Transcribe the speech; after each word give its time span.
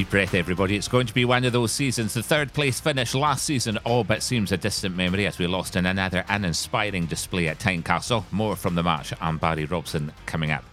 Deep 0.00 0.08
breath, 0.08 0.34
everybody. 0.34 0.76
It's 0.76 0.88
going 0.88 1.06
to 1.08 1.12
be 1.12 1.26
one 1.26 1.44
of 1.44 1.52
those 1.52 1.72
seasons. 1.72 2.14
The 2.14 2.22
third 2.22 2.54
place 2.54 2.80
finish 2.80 3.14
last 3.14 3.44
season 3.44 3.76
all 3.84 4.02
but 4.02 4.22
seems 4.22 4.50
a 4.50 4.56
distant 4.56 4.96
memory 4.96 5.26
as 5.26 5.38
we 5.38 5.46
lost 5.46 5.76
in 5.76 5.84
another 5.84 6.24
uninspiring 6.26 7.04
display 7.04 7.48
at 7.48 7.58
Tynecastle. 7.58 8.24
More 8.32 8.56
from 8.56 8.76
the 8.76 8.82
match 8.82 9.12
and 9.20 9.38
Barry 9.38 9.66
Robson 9.66 10.10
coming 10.24 10.52
up. 10.52 10.64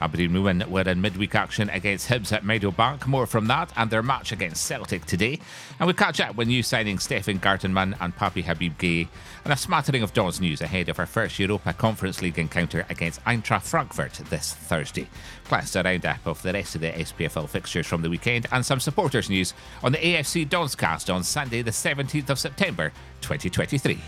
Aberdeen 0.00 0.32
Women 0.32 0.70
were 0.70 0.82
in 0.82 1.00
midweek 1.00 1.34
action 1.34 1.68
against 1.70 2.08
Hibs 2.08 2.32
at 2.32 2.44
Meadowbank. 2.44 3.06
More 3.06 3.26
from 3.26 3.46
that 3.48 3.72
and 3.76 3.90
their 3.90 4.02
match 4.02 4.32
against 4.32 4.64
Celtic 4.64 5.04
today. 5.06 5.40
And 5.78 5.86
we 5.86 5.92
catch 5.92 6.20
up 6.20 6.36
with 6.36 6.48
new 6.48 6.62
signing 6.62 6.98
Stefan 6.98 7.40
Gartenmann 7.40 7.96
and 8.00 8.16
Pape 8.16 8.44
Habib 8.44 8.78
Guèye. 8.78 9.08
And 9.44 9.52
a 9.52 9.56
smattering 9.56 10.02
of 10.02 10.12
Don's 10.12 10.40
news 10.40 10.60
ahead 10.60 10.88
of 10.88 10.98
our 10.98 11.06
first 11.06 11.38
Europa 11.38 11.72
Conference 11.72 12.22
League 12.22 12.38
encounter 12.38 12.86
against 12.88 13.24
Eintracht 13.24 13.62
Frankfurt 13.62 14.12
this 14.30 14.54
Thursday. 14.54 15.08
Plus 15.44 15.74
a 15.76 15.82
roundup 15.82 16.26
of 16.26 16.42
the 16.42 16.52
rest 16.52 16.74
of 16.74 16.80
the 16.80 16.90
SPFL 16.90 17.48
fixtures 17.48 17.86
from 17.86 18.02
the 18.02 18.10
weekend 18.10 18.46
and 18.52 18.64
some 18.64 18.80
supporters 18.80 19.28
news 19.28 19.54
on 19.82 19.92
the 19.92 19.98
AFC 19.98 20.48
Donscast 20.48 21.12
on 21.12 21.24
Sunday 21.24 21.62
the 21.62 21.70
17th 21.70 22.30
of 22.30 22.38
September 22.38 22.92
2023. 23.22 23.98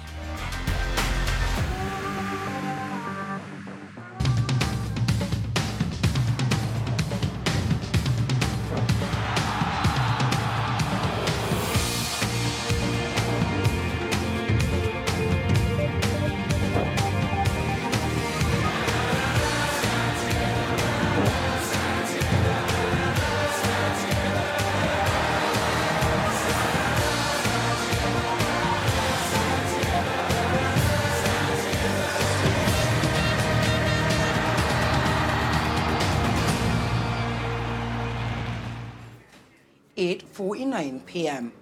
8.49 40.80 41.06
p.m. 41.06 41.52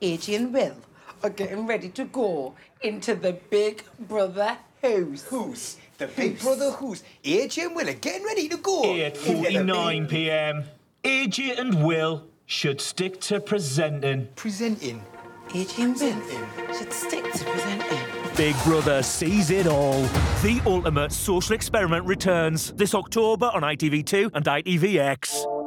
AJ 0.00 0.36
and 0.36 0.54
Will 0.54 0.76
are 1.22 1.30
getting 1.30 1.66
ready 1.66 1.90
to 1.90 2.04
go 2.04 2.54
into 2.80 3.14
the 3.14 3.34
Big 3.50 3.84
Brother 3.98 4.56
house. 4.82 5.22
Who's? 5.28 5.76
The 5.98 6.06
Big 6.06 6.40
Brother 6.40 6.70
who's? 6.70 7.02
AJ 7.22 7.66
and 7.66 7.76
Will 7.76 7.88
are 7.88 7.94
getting 7.94 8.24
ready 8.24 8.48
to 8.48 8.56
go. 8.56 8.82
8.49 8.82 10.08
p.m. 10.08 10.64
AJ 11.04 11.58
and 11.58 11.84
Will 11.84 12.24
should 12.46 12.80
stick 12.80 13.20
to 13.22 13.40
presenting. 13.40 14.28
Presenting. 14.36 15.02
AJ 15.48 15.78
and 15.78 15.96
Will 15.96 16.78
should 16.78 16.92
stick 16.92 17.24
to 17.24 17.44
presenting. 17.44 17.98
Big 18.36 18.56
Brother 18.64 19.02
sees 19.02 19.50
it 19.50 19.66
all. 19.66 20.00
The 20.42 20.62
ultimate 20.64 21.12
social 21.12 21.54
experiment 21.54 22.06
returns 22.06 22.72
this 22.72 22.94
October 22.94 23.50
on 23.52 23.62
ITV2 23.62 24.30
and 24.32 24.46
ITVX. 24.46 25.59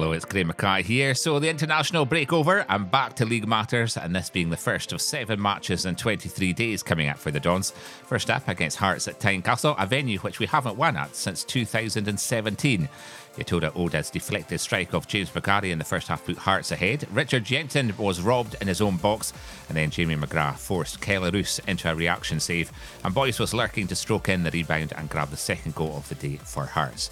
Hello, 0.00 0.12
it's 0.12 0.24
Graeme 0.24 0.46
Mackay 0.46 0.82
here. 0.82 1.14
So, 1.14 1.38
the 1.38 1.50
international 1.50 2.06
break 2.06 2.32
over. 2.32 2.64
I'm 2.70 2.86
back 2.86 3.14
to 3.16 3.26
league 3.26 3.46
matters, 3.46 3.98
and 3.98 4.16
this 4.16 4.30
being 4.30 4.48
the 4.48 4.56
first 4.56 4.94
of 4.94 5.02
seven 5.02 5.42
matches 5.42 5.84
in 5.84 5.94
23 5.94 6.54
days 6.54 6.82
coming 6.82 7.10
up 7.10 7.18
for 7.18 7.30
the 7.30 7.38
Dons. 7.38 7.72
First 8.06 8.30
up 8.30 8.48
against 8.48 8.78
Hearts 8.78 9.08
at 9.08 9.20
Tynecastle, 9.20 9.74
a 9.78 9.86
venue 9.86 10.18
which 10.20 10.38
we 10.38 10.46
haven't 10.46 10.78
won 10.78 10.96
at 10.96 11.14
since 11.14 11.44
2017. 11.44 12.88
Yutaro 13.36 13.76
Oda's 13.76 14.08
deflected 14.08 14.58
strike 14.58 14.94
of 14.94 15.06
James 15.06 15.28
McGarry 15.32 15.70
in 15.70 15.78
the 15.78 15.84
first 15.84 16.08
half 16.08 16.24
put 16.24 16.38
Hearts 16.38 16.72
ahead. 16.72 17.06
Richard 17.12 17.44
Jensen 17.44 17.94
was 17.98 18.22
robbed 18.22 18.56
in 18.62 18.68
his 18.68 18.80
own 18.80 18.96
box, 18.96 19.34
and 19.68 19.76
then 19.76 19.90
Jamie 19.90 20.16
McGrath 20.16 20.56
forced 20.56 21.02
Kelle 21.02 21.30
Roos 21.30 21.60
into 21.68 21.92
a 21.92 21.94
reaction 21.94 22.40
save. 22.40 22.72
And 23.04 23.12
Boyce 23.12 23.38
was 23.38 23.52
lurking 23.52 23.86
to 23.88 23.94
stroke 23.94 24.30
in 24.30 24.44
the 24.44 24.50
rebound 24.50 24.94
and 24.96 25.10
grab 25.10 25.28
the 25.28 25.36
second 25.36 25.74
goal 25.74 25.94
of 25.98 26.08
the 26.08 26.14
day 26.14 26.38
for 26.38 26.64
Hearts. 26.64 27.10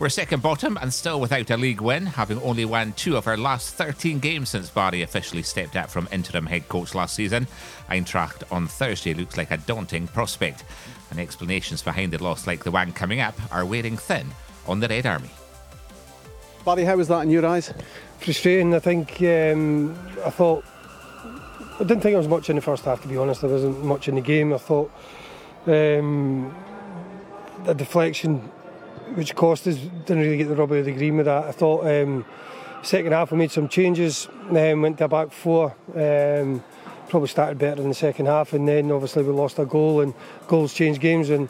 We're 0.00 0.10
second 0.10 0.42
bottom 0.42 0.78
and 0.80 0.94
still 0.94 1.20
without 1.20 1.50
a 1.50 1.56
league 1.56 1.80
win, 1.80 2.06
having 2.06 2.40
only 2.42 2.64
won 2.64 2.92
two 2.92 3.16
of 3.16 3.26
our 3.26 3.36
last 3.36 3.74
13 3.74 4.20
games 4.20 4.50
since 4.50 4.70
Barry 4.70 5.02
officially 5.02 5.42
stepped 5.42 5.74
out 5.74 5.90
from 5.90 6.06
interim 6.12 6.46
head 6.46 6.68
coach 6.68 6.94
last 6.94 7.16
season. 7.16 7.48
Eintracht 7.90 8.44
on 8.52 8.68
Thursday 8.68 9.12
looks 9.12 9.36
like 9.36 9.50
a 9.50 9.56
daunting 9.56 10.06
prospect, 10.06 10.62
and 11.10 11.18
explanations 11.18 11.82
behind 11.82 12.12
the 12.12 12.22
loss, 12.22 12.46
like 12.46 12.62
the 12.62 12.70
one 12.70 12.92
coming 12.92 13.18
up, 13.18 13.34
are 13.50 13.66
wearing 13.66 13.96
thin 13.96 14.28
on 14.68 14.78
the 14.78 14.86
Red 14.86 15.04
Army. 15.04 15.30
Barry, 16.64 16.84
how 16.84 16.96
was 16.96 17.08
that 17.08 17.22
in 17.22 17.30
your 17.30 17.44
eyes? 17.44 17.74
Frustrating. 18.20 18.76
I 18.76 18.78
think 18.78 19.20
um, 19.22 19.98
I 20.24 20.30
thought 20.30 20.64
I 21.74 21.78
didn't 21.78 22.02
think 22.02 22.12
there 22.12 22.18
was 22.18 22.28
much 22.28 22.48
in 22.48 22.54
the 22.54 22.62
first 22.62 22.84
half. 22.84 23.02
To 23.02 23.08
be 23.08 23.16
honest, 23.16 23.40
there 23.40 23.50
wasn't 23.50 23.82
much 23.84 24.06
in 24.06 24.14
the 24.14 24.20
game. 24.20 24.54
I 24.54 24.58
thought 24.58 24.92
um, 25.66 26.54
the 27.64 27.74
deflection 27.74 28.48
which 29.14 29.34
cost 29.34 29.66
us 29.66 29.76
didn't 29.76 30.22
really 30.22 30.36
get 30.36 30.48
the 30.48 30.56
rub 30.56 30.72
of 30.72 30.84
the 30.84 30.92
green 30.92 31.16
with 31.16 31.26
that. 31.26 31.44
I 31.44 31.52
thought 31.52 31.86
um, 31.86 32.24
second 32.82 33.12
half 33.12 33.30
we 33.30 33.38
made 33.38 33.50
some 33.50 33.68
changes, 33.68 34.28
um, 34.50 34.82
went 34.82 34.98
to 34.98 35.04
a 35.04 35.08
back 35.08 35.32
four. 35.32 35.74
Um, 35.94 36.62
probably 37.08 37.28
started 37.28 37.58
better 37.58 37.80
in 37.80 37.88
the 37.88 37.94
second 37.94 38.26
half, 38.26 38.52
and 38.52 38.68
then 38.68 38.92
obviously 38.92 39.22
we 39.22 39.32
lost 39.32 39.58
a 39.58 39.64
goal, 39.64 40.00
and 40.02 40.14
goals 40.46 40.74
change 40.74 41.00
games, 41.00 41.30
and 41.30 41.48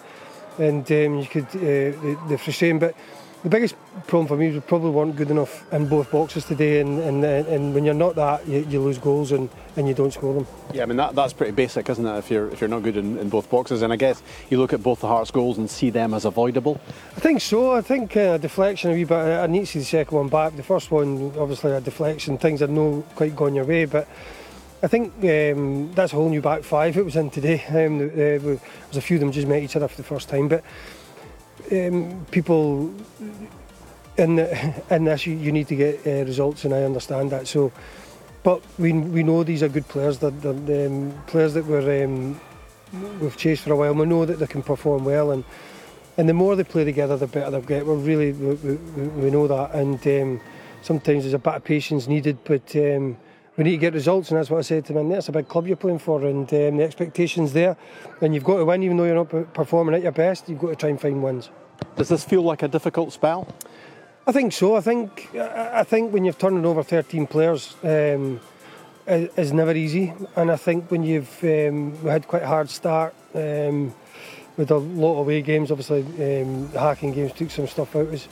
and 0.59 0.91
um, 0.91 1.19
you 1.19 1.27
could 1.27 1.47
uh, 1.47 1.95
the, 2.01 2.19
the 2.29 2.39
frustrating 2.39 2.79
bit 2.79 2.97
the 3.43 3.49
biggest 3.49 3.77
problem 4.07 4.27
for 4.27 4.37
me 4.37 4.49
was 4.49 4.57
we 4.57 4.61
probably 4.61 4.91
weren't 4.91 5.15
good 5.15 5.31
enough 5.31 5.71
in 5.73 5.87
both 5.87 6.11
boxes 6.11 6.45
today, 6.45 6.81
and 6.81 6.99
and, 7.01 7.25
and 7.25 7.75
when 7.75 7.85
you're 7.85 7.95
not 7.95 8.15
that, 8.17 8.47
you, 8.49 8.67
you 8.69 8.81
lose 8.81 8.99
goals 8.99 9.33
and, 9.33 9.49
and 9.77 9.87
you 9.87 9.95
don't 9.95 10.13
score 10.13 10.35
them. 10.35 10.47
Yeah, 10.73 10.83
I 10.83 10.87
mean 10.87 10.97
that, 10.97 11.15
that's 11.15 11.33
pretty 11.33 11.53
basic, 11.53 11.89
isn't 11.89 12.05
it? 12.05 12.19
If 12.19 12.31
you're 12.31 12.49
if 12.49 12.61
you're 12.61 12.69
not 12.69 12.83
good 12.83 12.97
in, 12.97 13.17
in 13.19 13.29
both 13.29 13.49
boxes, 13.49 13.83
and 13.83 13.93
I 13.93 13.97
guess 13.97 14.23
you 14.51 14.59
look 14.59 14.73
at 14.73 14.83
both 14.83 15.01
the 15.01 15.07
Hearts 15.07 15.31
goals 15.31 15.59
and 15.59 15.71
see 15.71 15.91
them 15.91 16.15
as 16.15 16.25
avoidable. 16.25 16.81
I 17.17 17.21
think 17.21 17.41
so. 17.41 17.73
I 17.73 17.81
think 17.81 18.17
uh, 18.17 18.21
a 18.21 18.39
deflection 18.39 18.91
a 18.91 18.95
wee 18.95 19.05
bit. 19.05 19.17
I 19.17 19.47
need 19.47 19.61
to 19.61 19.67
see 19.67 19.79
the 19.79 19.85
second 19.85 20.17
one 20.17 20.29
back. 20.29 20.57
The 20.57 20.63
first 20.63 20.91
one, 20.91 21.33
obviously, 21.39 21.73
a 21.73 21.81
deflection. 21.81 22.39
Things 22.39 22.61
had 22.61 22.71
no 22.71 23.05
quite 23.15 23.37
gone 23.37 23.55
your 23.55 23.65
way, 23.65 23.85
but. 23.85 24.09
I 24.81 24.87
think 24.87 25.13
um, 25.25 25.93
that's 25.93 26.13
a 26.13 26.15
whole 26.15 26.29
new 26.29 26.41
back 26.41 26.63
five 26.63 26.97
it 26.97 27.05
was 27.05 27.17
in 27.17 27.31
today. 27.31 27.65
Um, 27.67 27.99
uh, 27.99 28.15
there 28.15 28.39
was 28.39 28.97
a 28.97 29.01
few 29.01 29.17
of 29.17 29.21
them 29.23 29.33
just 29.33 29.49
met 29.49 29.61
each 29.61 29.75
other 29.75 29.89
for 29.89 29.97
the 29.97 30.05
first 30.05 30.29
time, 30.29 30.47
but 30.47 30.63
um, 31.73 32.27
people 32.31 32.93
in 34.17 34.37
the, 34.37 34.85
in 34.91 35.05
this 35.05 35.27
you, 35.27 35.37
you 35.37 35.53
need 35.53 35.69
to 35.69 35.77
get 35.77 36.07
uh, 36.07 36.25
results, 36.25 36.65
and 36.65 36.75
I 36.75 36.83
understand 36.83 37.31
that. 37.31 37.47
So, 37.47 37.73
but 38.43 38.63
we 38.79 38.93
we 38.93 39.23
know 39.23 39.45
these 39.45 39.63
are 39.63 39.69
good 39.69 39.89
players. 39.89 40.19
They're 40.19 40.31
um, 40.87 41.15
players 41.27 41.55
that 41.55 41.67
we're 41.67 42.05
um, 42.05 42.41
we've 43.21 43.37
chased 43.37 43.63
for 43.65 43.73
a 43.73 43.77
while. 43.77 43.95
We 43.95 44.07
know 44.07 44.25
that 44.25 44.39
they 44.39 44.47
can 44.47 44.63
perform 44.63 45.05
well, 45.05 45.31
and 45.31 45.45
and 46.17 46.29
the 46.29 46.35
more 46.35 46.57
they 46.57 46.65
play 46.65 46.85
together, 46.85 47.17
the 47.17 47.27
better 47.27 47.51
they'll 47.51 47.61
get. 47.61 47.87
We're 47.87 47.95
really 47.95 48.33
we, 48.33 48.55
we, 48.55 49.09
we 49.09 49.31
know 49.31 49.47
that, 49.47 49.75
and 49.75 50.07
um, 50.07 50.41
sometimes 50.83 51.25
there's 51.25 51.35
a 51.35 51.39
bit 51.39 51.55
of 51.55 51.65
patience 51.65 52.07
needed, 52.09 52.39
but. 52.45 52.75
We 53.59 53.65
need 53.65 53.73
to 53.73 53.79
get 53.79 53.93
results, 53.93 54.31
and 54.31 54.39
that's 54.39 54.51
what 54.51 54.59
I 54.59 54.63
said 54.63 54.85
to 54.85 54.93
them. 54.93 55.09
That's 55.09 55.29
a 55.29 55.33
big 55.33 55.49
club 55.49 55.67
you're 55.67 55.77
playing 55.77 55.99
for, 55.99 56.25
and 56.25 56.49
um, 56.55 56.77
the 56.77 56.85
expectations 56.85 57.53
there, 57.53 57.77
and 58.21 58.33
you've 58.33 58.45
got 58.45 58.59
to 58.59 58.65
win, 58.65 58.85
even 58.85 58.97
though 58.97 59.03
you're 59.03 59.17
not 59.17 59.53
performing 59.53 59.97
at 59.97 60.03
your 60.03 60.13
best. 60.13 60.49
You've 60.49 60.61
got 60.61 60.69
to 60.69 60.77
try 60.77 60.91
and 60.91 61.01
find 61.01 61.21
wins. 61.21 61.51
Does 61.97 62.09
this 62.09 62.25
feel 62.25 62.43
like 62.43 62.63
a 62.63 62.69
difficult 62.69 63.13
spell? 63.13 63.49
I 64.29 64.31
think 64.31 64.53
so. 64.53 64.77
I 64.77 64.81
think 64.81 65.29
I 65.35 65.83
think 65.83 66.13
when 66.13 66.25
you've 66.25 66.39
turned 66.39 66.65
over 66.65 66.85
13 66.85 67.27
players, 67.27 67.75
um, 67.83 68.41
is 69.09 69.53
never 69.53 69.75
easy, 69.75 70.15
and 70.37 70.53
I 70.53 70.57
think 70.57 70.89
when 70.93 71.03
you've 71.03 71.43
um, 71.43 72.01
we 72.05 72.11
had 72.11 72.29
quite 72.29 72.43
a 72.45 72.47
hard 72.47 72.71
start 72.71 73.13
um, 73.35 73.93
with 74.57 74.71
a 74.71 74.77
lot 74.77 75.15
of 75.15 75.19
away 75.27 75.43
games. 75.43 75.73
Obviously, 75.73 76.03
um, 76.03 76.71
the 76.71 76.79
Häcken 76.79 77.13
games 77.13 77.33
took 77.33 77.51
some 77.51 77.67
stuff 77.67 77.97
out. 77.97 78.09
Was, 78.09 78.29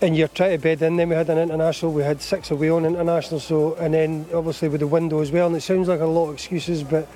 and 0.00 0.16
you're 0.16 0.28
trying 0.28 0.56
to 0.56 0.62
bed 0.62 0.82
in. 0.82 0.96
Then 0.96 1.08
we 1.08 1.14
had 1.14 1.28
an 1.30 1.38
international. 1.38 1.92
We 1.92 2.02
had 2.02 2.20
six 2.22 2.50
away 2.50 2.70
on 2.70 2.84
international. 2.84 3.40
So 3.40 3.74
and 3.74 3.94
then 3.94 4.26
obviously 4.32 4.68
with 4.68 4.80
the 4.80 4.86
window 4.86 5.20
as 5.20 5.32
well. 5.32 5.46
And 5.48 5.56
it 5.56 5.62
sounds 5.62 5.88
like 5.88 6.00
a 6.00 6.06
lot 6.06 6.28
of 6.28 6.34
excuses, 6.34 6.82
but 6.84 7.08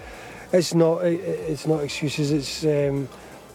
it's 0.52 0.75
not. 0.75 1.05
It's 1.05 1.67
not 1.67 1.82
excuses. 1.82 2.31
It's 2.32 2.64
um, 2.64 3.08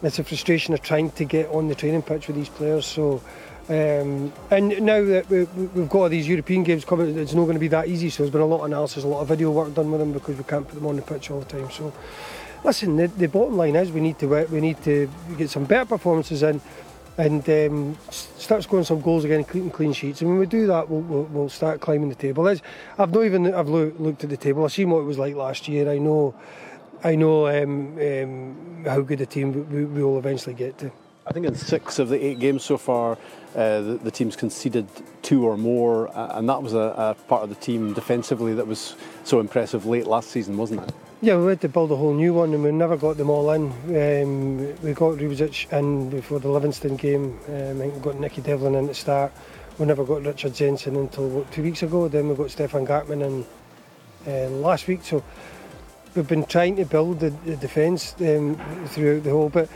it's 0.04 0.20
a 0.20 0.24
frustration 0.24 0.74
of 0.74 0.82
trying 0.82 1.12
to 1.12 1.26
get 1.26 1.50
on 1.50 1.68
the 1.68 1.76
training 1.76 2.04
pitch 2.04 2.28
with 2.28 2.36
these 2.36 2.50
players. 2.50 2.86
So. 2.86 3.22
Um, 3.70 4.32
and 4.50 4.82
now 4.82 5.04
that 5.04 5.30
we, 5.30 5.40
have 5.40 5.90
got 5.90 5.96
all 5.96 6.08
these 6.08 6.26
European 6.26 6.64
games 6.64 6.86
coming, 6.86 7.20
it's 7.20 7.34
not 7.34 7.44
going 7.44 7.56
to 7.56 7.60
be 7.60 7.68
that 7.68 7.90
easy. 7.90 8.10
So 8.10 8.24
there's 8.24 8.32
been 8.32 8.40
a 8.40 8.46
lot 8.46 8.60
of 8.60 8.68
analysis, 8.68 9.04
a 9.04 9.08
lot 9.08 9.20
of 9.20 9.28
video 9.28 9.52
work 9.52 9.74
done 9.74 9.92
with 9.92 10.00
them 10.00 10.14
because 10.14 10.38
we 10.38 10.46
can't 10.46 10.66
put 10.66 10.76
them 10.76 10.86
on 10.86 10.96
the 10.96 11.02
pitch 11.02 11.30
all 11.32 11.42
the 11.42 11.46
time. 11.46 11.70
So, 11.70 11.92
listen, 12.64 12.96
the, 12.96 13.08
the 13.08 13.28
bottom 13.28 13.58
line 13.58 13.76
is 13.76 13.92
we 13.92 14.00
need 14.00 14.20
to 14.20 14.46
we 14.46 14.62
need 14.62 14.82
to 14.84 15.10
get 15.38 15.50
some 15.50 15.66
better 15.66 15.84
performances 15.84 16.44
in, 16.44 16.62
and 17.18 17.50
um, 17.50 17.98
start 18.12 18.64
scoring 18.64 18.86
some 18.86 19.02
goals 19.02 19.24
again, 19.26 19.44
clean 19.44 19.70
clean 19.72 19.94
sheets. 19.94 20.22
And 20.22 20.30
when 20.30 20.40
we 20.40 20.46
do 20.46 20.68
that, 20.68 20.90
we'll, 20.90 21.02
we'll, 21.02 21.24
we'll 21.24 21.50
start 21.50 21.82
climbing 21.82 22.10
the 22.10 22.16
table. 22.16 22.48
As 22.48 22.62
I've 22.98 23.12
not 23.12 23.26
even 23.26 23.54
I've 23.54 23.70
looked 23.70 24.24
at 24.24 24.30
the 24.30 24.38
table. 24.38 24.64
I've 24.64 24.72
seen 24.72 24.90
what 24.90 25.00
it 25.00 25.06
was 25.06 25.18
like 25.18 25.36
last 25.36 25.68
year. 25.68 25.90
I 25.90 25.98
know, 25.98 26.36
I 27.04 27.16
know 27.16 27.48
um, 27.48 27.98
um, 28.00 28.86
how 28.86 29.02
good 29.02 29.22
a 29.22 29.26
team 29.26 29.70
we, 29.72 29.86
we 29.86 30.04
will 30.04 30.20
eventually 30.20 30.56
get 30.56 30.78
to. 30.80 30.92
I 31.26 31.34
think 31.34 31.46
in 31.46 31.56
six 31.56 32.00
of 32.00 32.08
the 32.08 32.24
eight 32.24 32.40
games 32.40 32.64
so 32.64 32.78
far, 32.78 33.18
uh, 33.54 33.82
the, 33.82 34.00
the, 34.04 34.12
team's 34.12 34.38
conceded 34.38 34.88
two 35.24 35.46
or 35.46 35.58
more, 35.58 36.10
and 36.16 36.48
that 36.48 36.64
was 36.64 36.74
a, 36.74 36.78
a, 36.78 37.16
part 37.28 37.44
of 37.44 37.50
the 37.50 37.56
team 37.56 37.94
defensively 37.94 38.54
that 38.54 38.66
was 38.66 38.96
so 39.26 39.42
impressive 39.42 39.86
late 39.86 40.08
last 40.08 40.30
season, 40.30 40.56
wasn't 40.56 40.82
it? 40.88 40.96
Yeah, 41.20 41.38
we 41.38 41.48
had 41.48 41.62
to 41.62 41.70
build 41.70 41.92
a 41.92 41.96
whole 41.96 42.14
new 42.14 42.36
one, 42.36 42.54
and 42.54 42.64
we 42.64 42.72
never 42.72 42.96
got 42.96 43.18
them 43.18 43.32
all 43.32 43.50
in. 43.50 43.72
Um, 43.88 44.58
we 44.84 44.94
got 44.94 45.18
Ruzic 45.18 45.66
in 45.74 46.12
before 46.12 46.40
the 46.40 46.48
Livingston 46.48 46.96
game. 46.96 47.40
Um, 47.48 47.80
we 47.80 48.00
got 48.02 48.20
Nicky 48.20 48.42
Devlin 48.42 48.76
in 48.76 48.84
at 48.84 48.90
the 48.90 48.94
start. 48.94 49.32
We 49.80 49.88
never 49.88 50.04
got 50.04 50.24
Richard 50.24 50.54
Jensen 50.54 50.96
until 50.96 51.28
what, 51.28 51.52
two 51.52 51.64
weeks 51.64 51.82
ago. 51.82 52.08
Then 52.08 52.30
we 52.30 52.36
got 52.36 52.52
Stefan 52.52 52.86
Gartenmann 52.86 53.24
in 53.26 53.46
uh, 54.28 54.50
last 54.58 54.88
week. 54.88 55.04
So 55.04 55.24
we've 56.14 56.28
been 56.28 56.46
trying 56.46 56.76
to 56.76 56.86
build 56.86 57.20
the, 57.20 57.32
the 57.32 57.56
defence 57.56 58.14
um, 58.22 58.56
throughout 58.86 59.24
the 59.24 59.32
whole. 59.32 59.50
But 59.50 59.70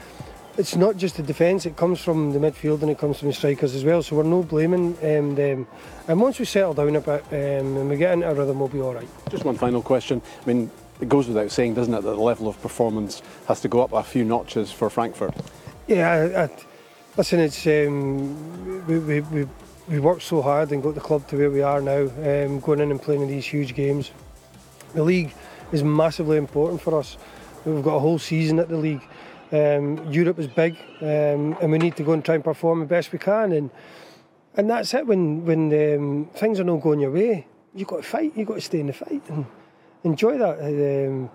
it's 0.59 0.75
not 0.75 0.95
just 0.95 1.17
the 1.17 1.23
defence; 1.23 1.65
it 1.65 1.75
comes 1.75 1.99
from 1.99 2.33
the 2.33 2.39
midfield 2.39 2.83
and 2.83 2.91
it 2.91 2.99
comes 2.99 3.17
from 3.17 3.29
the 3.29 3.33
strikers 3.33 3.73
as 3.73 3.83
well. 3.83 4.03
So 4.03 4.15
we're 4.15 4.23
no 4.23 4.43
blaming 4.43 4.95
um, 5.01 5.33
them. 5.33 5.65
And 6.07 6.21
once 6.21 6.37
we 6.37 6.45
settle 6.45 6.75
down 6.75 6.95
a 6.97 7.01
bit 7.01 7.23
um, 7.31 7.77
and 7.77 7.89
we 7.89 7.97
get 7.97 8.13
into 8.13 8.29
a 8.29 8.33
rhythm, 8.35 8.59
we'll 8.59 8.67
be 8.67 8.79
all 8.79 8.93
right. 8.93 9.09
Just 9.31 9.43
one 9.43 9.57
final 9.57 9.81
question. 9.81 10.21
I 10.43 10.45
mean, 10.45 10.69
it 11.01 11.09
goes 11.09 11.27
without 11.27 11.51
saying, 11.51 11.73
doesn't 11.73 11.93
it, 11.93 12.01
that 12.01 12.15
the 12.15 12.15
level 12.15 12.47
of 12.47 12.61
performance 12.61 13.21
has 13.47 13.59
to 13.61 13.67
go 13.67 13.81
up 13.81 13.91
a 13.91 14.03
few 14.03 14.23
notches 14.23 14.71
for 14.71 14.89
Frankfurt. 14.89 15.33
Yeah, 15.87 16.09
I, 16.09 16.43
I, 16.43 16.49
listen, 17.17 17.39
it's 17.39 17.65
um, 17.67 18.85
we, 18.87 18.99
we, 18.99 19.21
we 19.21 19.47
we 19.87 19.99
worked 19.99 20.21
so 20.21 20.41
hard 20.41 20.71
and 20.71 20.81
got 20.81 20.95
the 20.95 21.01
club 21.01 21.27
to 21.27 21.37
where 21.37 21.51
we 21.51 21.61
are 21.61 21.81
now, 21.81 22.03
um, 22.03 22.59
going 22.61 22.79
in 22.79 22.91
and 22.91 23.01
playing 23.01 23.23
in 23.23 23.27
these 23.27 23.45
huge 23.45 23.75
games. 23.75 24.11
The 24.93 25.03
league 25.03 25.33
is 25.73 25.83
massively 25.83 26.37
important 26.37 26.81
for 26.81 26.97
us. 26.97 27.17
We've 27.65 27.83
got 27.83 27.95
a 27.95 27.99
whole 27.99 28.19
season 28.19 28.59
at 28.59 28.69
the 28.69 28.77
league. 28.77 29.01
Um, 29.51 30.09
Europe 30.11 30.39
is 30.39 30.47
big, 30.47 30.77
um, 31.01 31.57
and 31.61 31.71
we 31.71 31.77
need 31.77 31.97
to 31.97 32.03
go 32.03 32.13
and 32.13 32.23
try 32.23 32.35
and 32.35 32.43
perform 32.43 32.79
the 32.79 32.85
best 32.85 33.11
we 33.11 33.19
can. 33.19 33.51
And 33.51 33.69
and 34.55 34.69
that's 34.69 34.93
it. 34.93 35.05
When 35.05 35.45
when 35.45 35.95
um, 35.95 36.29
things 36.35 36.59
are 36.59 36.63
not 36.63 36.81
going 36.81 36.99
your 37.01 37.11
way, 37.11 37.47
you've 37.73 37.87
got 37.87 37.97
to 37.97 38.03
fight. 38.03 38.31
You've 38.35 38.47
got 38.47 38.55
to 38.55 38.61
stay 38.61 38.79
in 38.79 38.87
the 38.87 38.93
fight 38.93 39.23
and 39.29 39.45
enjoy 40.03 40.37
that. 40.37 40.59
Um, 40.59 41.29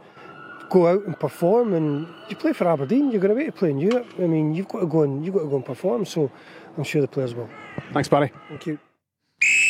go 0.69 0.87
out 0.87 1.05
and 1.07 1.19
perform. 1.19 1.75
And 1.75 2.09
you 2.29 2.37
play 2.37 2.53
for 2.53 2.69
Aberdeen. 2.69 3.11
You're 3.11 3.21
going 3.21 3.35
to 3.35 3.39
be 3.39 3.47
to 3.47 3.53
play 3.53 3.71
in 3.71 3.79
Europe. 3.79 4.07
I 4.19 4.27
mean, 4.27 4.55
you've 4.55 4.69
got 4.69 4.81
to 4.81 4.87
go 4.87 5.03
and 5.03 5.25
you've 5.25 5.35
got 5.35 5.43
to 5.43 5.49
go 5.49 5.57
and 5.57 5.65
perform. 5.65 6.05
So 6.05 6.31
I'm 6.77 6.85
sure 6.85 7.01
the 7.01 7.09
players 7.09 7.35
will. 7.35 7.49
Thanks, 7.93 8.09
Barry. 8.09 8.33
Thank 8.49 8.67
you. 8.67 8.79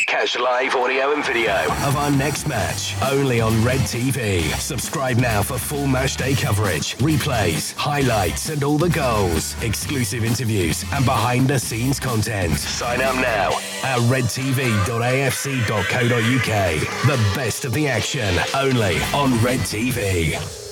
Catch 0.07 0.39
live 0.39 0.77
audio 0.77 1.13
and 1.13 1.25
video 1.25 1.53
of 1.85 1.97
our 1.97 2.13
next 2.13 2.47
match 2.47 2.95
only 3.11 3.41
on 3.41 3.65
Red 3.65 3.81
TV. 3.81 4.41
Subscribe 4.61 5.17
now 5.17 5.43
for 5.43 5.59
full 5.59 5.89
match 5.89 6.17
day 6.17 6.35
coverage, 6.35 6.97
replays, 6.99 7.75
highlights, 7.75 8.49
and 8.49 8.63
all 8.63 8.79
the 8.79 8.89
goals, 8.89 9.61
exclusive 9.65 10.25
interviews, 10.25 10.85
and 10.93 11.05
behind 11.05 11.49
the 11.49 11.59
scenes 11.59 11.99
content. 11.99 12.57
Sign 12.57 13.01
up 13.01 13.17
now 13.17 13.49
at 13.83 13.99
redtv.afc.co.uk. 14.09 14.87
The 17.07 17.33
best 17.35 17.65
of 17.65 17.73
the 17.73 17.89
action 17.89 18.37
only 18.55 18.99
on 19.13 19.43
Red 19.43 19.59
TV. 19.61 20.66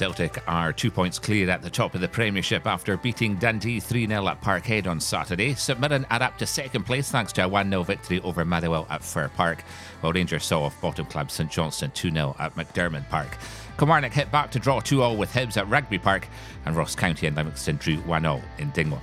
Celtic 0.00 0.42
are 0.48 0.72
two 0.72 0.90
points 0.90 1.18
clear 1.18 1.50
at 1.50 1.60
the 1.60 1.68
top 1.68 1.94
of 1.94 2.00
the 2.00 2.08
Premiership 2.08 2.66
after 2.66 2.96
beating 2.96 3.36
Dundee 3.36 3.80
3 3.80 4.06
0 4.06 4.28
at 4.28 4.40
Parkhead 4.40 4.86
on 4.86 4.98
Saturday. 4.98 5.52
St 5.52 5.78
Mirren 5.78 6.06
are 6.10 6.22
up 6.22 6.38
to 6.38 6.46
second 6.46 6.84
place 6.84 7.10
thanks 7.10 7.34
to 7.34 7.44
a 7.44 7.48
1 7.48 7.68
0 7.68 7.82
victory 7.82 8.18
over 8.22 8.42
Motherwell 8.46 8.86
at 8.88 9.04
Fir 9.04 9.28
Park, 9.28 9.60
while 10.00 10.14
Rangers 10.14 10.46
saw 10.46 10.62
off 10.62 10.80
bottom 10.80 11.04
club 11.04 11.30
St 11.30 11.50
Johnstone 11.50 11.90
2 11.90 12.12
0 12.12 12.34
at 12.38 12.56
McDiarmid 12.56 13.10
Park. 13.10 13.36
Kilmarnock 13.76 14.14
hit 14.14 14.32
back 14.32 14.50
to 14.52 14.58
draw 14.58 14.80
2 14.80 14.96
0 14.96 15.12
with 15.12 15.34
Hibs 15.34 15.58
at 15.58 15.68
Rugby 15.68 15.98
Park, 15.98 16.26
and 16.64 16.74
Ross 16.74 16.94
County 16.94 17.26
and 17.26 17.36
Livingston 17.36 17.76
drew 17.76 17.96
1 17.96 18.22
0 18.22 18.40
in 18.56 18.70
Dingwall. 18.70 19.02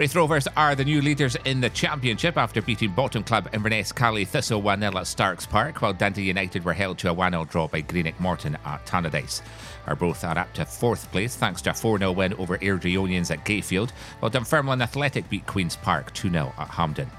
Raith 0.00 0.14
Rovers 0.14 0.48
are 0.56 0.74
the 0.74 0.82
new 0.82 1.02
leaders 1.02 1.36
in 1.44 1.60
the 1.60 1.68
Championship 1.68 2.38
after 2.38 2.62
beating 2.62 2.90
bottom 2.92 3.22
club 3.22 3.50
Inverness 3.52 3.92
Caley 3.92 4.24
Thistle 4.24 4.62
1 4.62 4.80
0 4.80 4.96
at 4.96 5.06
Starks 5.06 5.44
Park, 5.44 5.82
while 5.82 5.92
Dundee 5.92 6.22
United 6.22 6.64
were 6.64 6.72
held 6.72 6.96
to 7.00 7.10
a 7.10 7.12
1 7.12 7.32
0 7.32 7.44
draw 7.44 7.68
by 7.68 7.82
Greenock 7.82 8.18
Morton 8.18 8.56
at 8.64 8.86
Tannadice. 8.86 9.42
Arbroath 9.86 10.24
are 10.24 10.38
up 10.38 10.54
to 10.54 10.64
fourth 10.64 11.12
place 11.12 11.36
thanks 11.36 11.60
to 11.60 11.72
a 11.72 11.74
4 11.74 11.98
0 11.98 12.12
win 12.12 12.32
over 12.38 12.56
Airdrieonians 12.56 13.30
at 13.30 13.44
Gayfield, 13.44 13.90
while 14.20 14.30
Dunfermline 14.30 14.80
Athletic 14.80 15.28
beat 15.28 15.44
Queen's 15.46 15.76
Park 15.76 16.14
2 16.14 16.30
0 16.30 16.50
at 16.58 16.68
Hampden. 16.68 17.10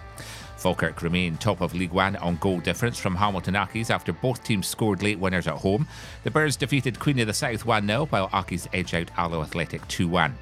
Falkirk 0.58 1.04
remain 1.04 1.38
top 1.38 1.62
of 1.62 1.76
League 1.76 1.92
One 1.92 2.16
on 2.16 2.38
goal 2.38 2.62
difference 2.62 2.98
from 2.98 3.16
Hamilton 3.16 3.54
Accies 3.54 3.92
after 3.92 4.12
both 4.12 4.44
teams 4.44 4.66
scored 4.66 5.04
late 5.04 5.20
winners 5.20 5.46
at 5.46 5.54
home. 5.54 5.88
The 6.24 6.32
Birds 6.32 6.56
defeated 6.56 6.98
Queen 6.98 7.20
of 7.20 7.28
the 7.28 7.34
South 7.34 7.64
1 7.64 7.86
0, 7.86 8.08
while 8.08 8.30
Accies 8.30 8.68
edged 8.74 8.96
out 8.96 9.12
Alloa 9.20 9.44
Athletic 9.44 9.88
2 9.88 10.08
1. 10.08 10.36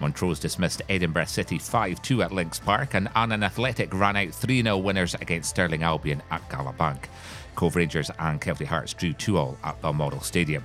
Montrose 0.00 0.40
dismissed 0.40 0.82
Edinburgh 0.88 1.26
City 1.26 1.58
5 1.58 2.00
2 2.02 2.22
at 2.22 2.32
Links 2.32 2.58
Park, 2.58 2.94
and 2.94 3.08
Annan 3.14 3.42
Athletic 3.42 3.92
ran 3.92 4.16
out 4.16 4.30
3 4.30 4.62
0 4.62 4.78
winners 4.78 5.14
against 5.14 5.50
Stirling 5.50 5.82
Albion 5.82 6.22
at 6.30 6.48
Galabank. 6.48 7.04
Cove 7.54 7.76
Rangers 7.76 8.10
and 8.18 8.40
Kelty 8.40 8.66
Hearts 8.66 8.94
drew 8.94 9.12
2 9.12 9.36
all 9.36 9.58
at 9.62 9.80
Balmoral 9.82 10.20
Stadium. 10.20 10.64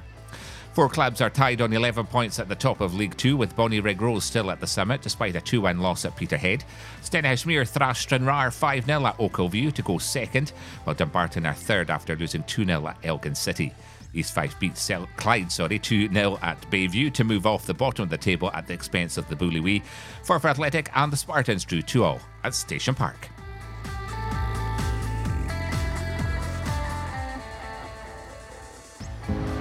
Four 0.75 0.89
clubs 0.89 1.21
are 1.21 1.29
tied 1.29 1.61
on 1.61 1.71
11 1.71 2.07
points 2.07 2.37
at 2.37 2.49
the 2.49 2.55
top 2.55 2.81
of 2.81 2.93
League 2.93 3.15
Two, 3.15 3.37
with 3.37 3.55
Bonnyrigg 3.55 4.01
Rose 4.01 4.25
still 4.25 4.51
at 4.51 4.59
the 4.59 4.67
summit 4.67 5.01
despite 5.01 5.37
a 5.37 5.39
2 5.39 5.61
1 5.61 5.79
loss 5.79 6.03
at 6.03 6.17
Peterhead. 6.17 6.65
Stenhousemuir 7.01 7.65
thrashed 7.65 8.01
Stranraer 8.01 8.51
5 8.51 8.85
0 8.85 9.05
at 9.05 9.17
Ochilview 9.17 9.71
to 9.71 9.81
go 9.81 9.97
second, 9.97 10.49
while 10.83 10.93
Dumbarton 10.93 11.45
are 11.45 11.53
third 11.53 11.89
after 11.89 12.15
losing 12.15 12.43
2 12.43 12.65
0 12.65 12.87
at 12.87 12.97
Elgin 13.05 13.35
City. 13.35 13.73
East 14.15 14.33
Fife 14.33 14.57
beat 14.59 14.77
Cel- 14.77 15.09
Clyde 15.17 15.51
sorry, 15.51 15.77
2 15.77 16.11
0 16.11 16.39
at 16.41 16.59
Bayview 16.71 17.13
to 17.13 17.23
move 17.23 17.45
off 17.45 17.65
the 17.65 17.73
bottom 17.73 18.03
of 18.03 18.09
the 18.09 18.17
table 18.17 18.49
at 18.53 18.67
the 18.67 18.73
expense 18.73 19.17
of 19.17 19.27
the 19.29 19.35
Bully 19.35 19.59
Wee. 19.59 19.83
Forfar 20.23 20.49
Athletic 20.49 20.89
and 20.95 21.11
the 21.11 21.17
Spartans 21.17 21.65
drew 21.65 21.81
2 21.81 21.99
0 21.99 22.19
at 22.43 22.55
Station 22.55 22.95
Park. 22.95 23.29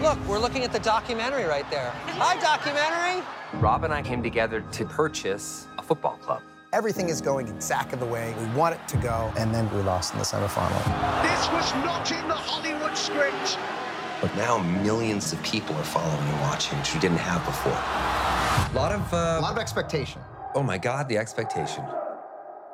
Look, 0.00 0.18
we're 0.28 0.38
looking 0.38 0.64
at 0.64 0.72
the 0.72 0.80
documentary 0.80 1.44
right 1.44 1.68
there. 1.70 1.90
Hi, 2.18 2.38
documentary. 2.38 3.26
Rob 3.54 3.84
and 3.84 3.92
I 3.94 4.02
came 4.02 4.22
together 4.22 4.60
to 4.60 4.84
purchase 4.84 5.66
a 5.78 5.82
football 5.82 6.18
club. 6.18 6.42
Everything 6.74 7.08
is 7.08 7.20
going 7.20 7.48
exactly 7.48 7.98
the 7.98 8.04
way 8.04 8.34
we 8.38 8.46
want 8.54 8.74
it 8.74 8.86
to 8.88 8.96
go. 8.98 9.32
And 9.38 9.54
then 9.54 9.72
we 9.74 9.80
lost 9.80 10.12
in 10.12 10.18
the 10.18 10.24
semifinal. 10.24 10.82
This 11.22 11.50
was 11.52 11.72
not 11.84 12.10
in 12.10 12.28
the 12.28 12.34
Hollywood 12.34 12.96
script. 12.98 13.56
But 14.24 14.34
now 14.36 14.56
millions 14.56 15.34
of 15.34 15.42
people 15.42 15.76
are 15.76 15.84
following 15.84 16.26
and 16.26 16.40
watching, 16.40 16.78
which 16.78 16.94
we 16.94 16.98
didn't 16.98 17.18
have 17.18 17.44
before. 17.44 17.72
A 17.72 18.72
lot 18.74 18.90
of 18.90 19.12
uh, 19.12 19.36
a 19.38 19.42
lot 19.42 19.52
of 19.52 19.58
expectation. 19.58 20.18
Oh 20.54 20.62
my 20.62 20.78
God, 20.78 21.10
the 21.10 21.18
expectation. 21.18 21.84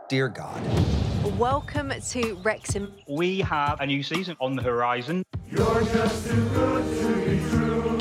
Dear 0.09 0.29
God. 0.29 0.63
Welcome 1.37 1.91
to 1.91 2.35
Wrexham. 2.45 2.95
We 3.09 3.41
have 3.41 3.81
a 3.81 3.87
new 3.87 4.05
season 4.05 4.37
on 4.39 4.55
the 4.55 4.63
horizon. 4.63 5.25
You're 5.51 5.83
just 5.83 6.29
too 6.29 6.49
good 6.51 6.85
to 7.01 7.15
be 7.29 7.41
true. 7.51 7.99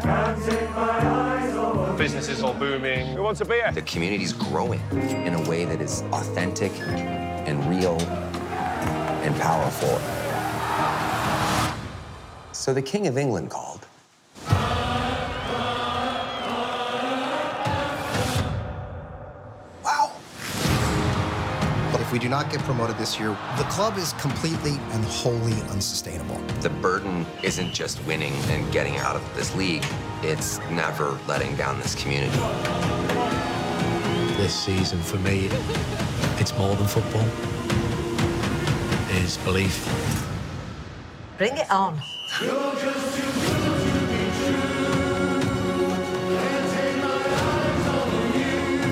Can't 0.00 0.44
take 0.44 0.70
my 0.76 1.08
eyes 1.08 1.56
off 1.56 1.98
Business 1.98 2.28
is 2.28 2.40
booming. 2.40 3.16
Who 3.16 3.22
wants 3.24 3.40
a 3.40 3.44
beer? 3.44 3.72
The 3.72 3.82
community's 3.82 4.32
growing 4.32 4.80
in 4.92 5.34
a 5.34 5.50
way 5.50 5.64
that 5.64 5.80
is 5.80 6.02
authentic 6.12 6.70
and 7.48 7.58
real 7.68 8.00
and 8.00 9.34
powerful. 9.40 10.25
So 12.66 12.74
the 12.74 12.82
King 12.82 13.06
of 13.06 13.16
England 13.16 13.48
called. 13.48 13.86
Wow. 19.84 20.10
But 21.92 22.00
if 22.00 22.10
we 22.10 22.18
do 22.18 22.28
not 22.28 22.50
get 22.50 22.58
promoted 22.62 22.98
this 22.98 23.20
year, 23.20 23.28
the 23.56 23.62
club 23.70 23.96
is 23.98 24.14
completely 24.14 24.80
and 24.90 25.04
wholly 25.04 25.52
unsustainable. 25.70 26.38
The 26.60 26.70
burden 26.70 27.24
isn't 27.44 27.72
just 27.72 28.04
winning 28.04 28.32
and 28.48 28.72
getting 28.72 28.96
out 28.96 29.14
of 29.14 29.22
this 29.36 29.54
league, 29.54 29.84
it's 30.22 30.58
never 30.70 31.16
letting 31.28 31.54
down 31.54 31.78
this 31.78 31.94
community. 31.94 32.36
This 34.38 34.52
season 34.52 35.00
for 35.02 35.18
me, 35.18 35.48
it's 36.40 36.52
more 36.58 36.74
than 36.74 36.88
football. 36.88 37.28
It's 39.22 39.36
belief. 39.36 39.88
Bring 41.38 41.56
it 41.58 41.70
on. 41.70 42.02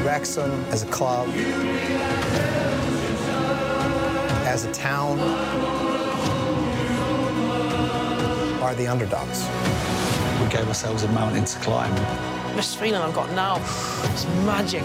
Wrexham 0.02 0.64
as 0.70 0.82
a 0.82 0.86
club, 0.86 1.28
as 4.46 4.64
a 4.64 4.72
town, 4.72 5.20
are 8.62 8.74
the 8.74 8.86
underdogs. 8.86 9.42
We 10.40 10.48
gave 10.48 10.66
ourselves 10.66 11.02
a 11.02 11.08
mountain 11.08 11.44
to 11.44 11.58
climb. 11.58 11.94
This 12.56 12.74
feeling 12.74 13.02
I've 13.02 13.12
got 13.12 13.30
now, 13.32 13.56
it's 14.10 14.24
magic. 14.46 14.82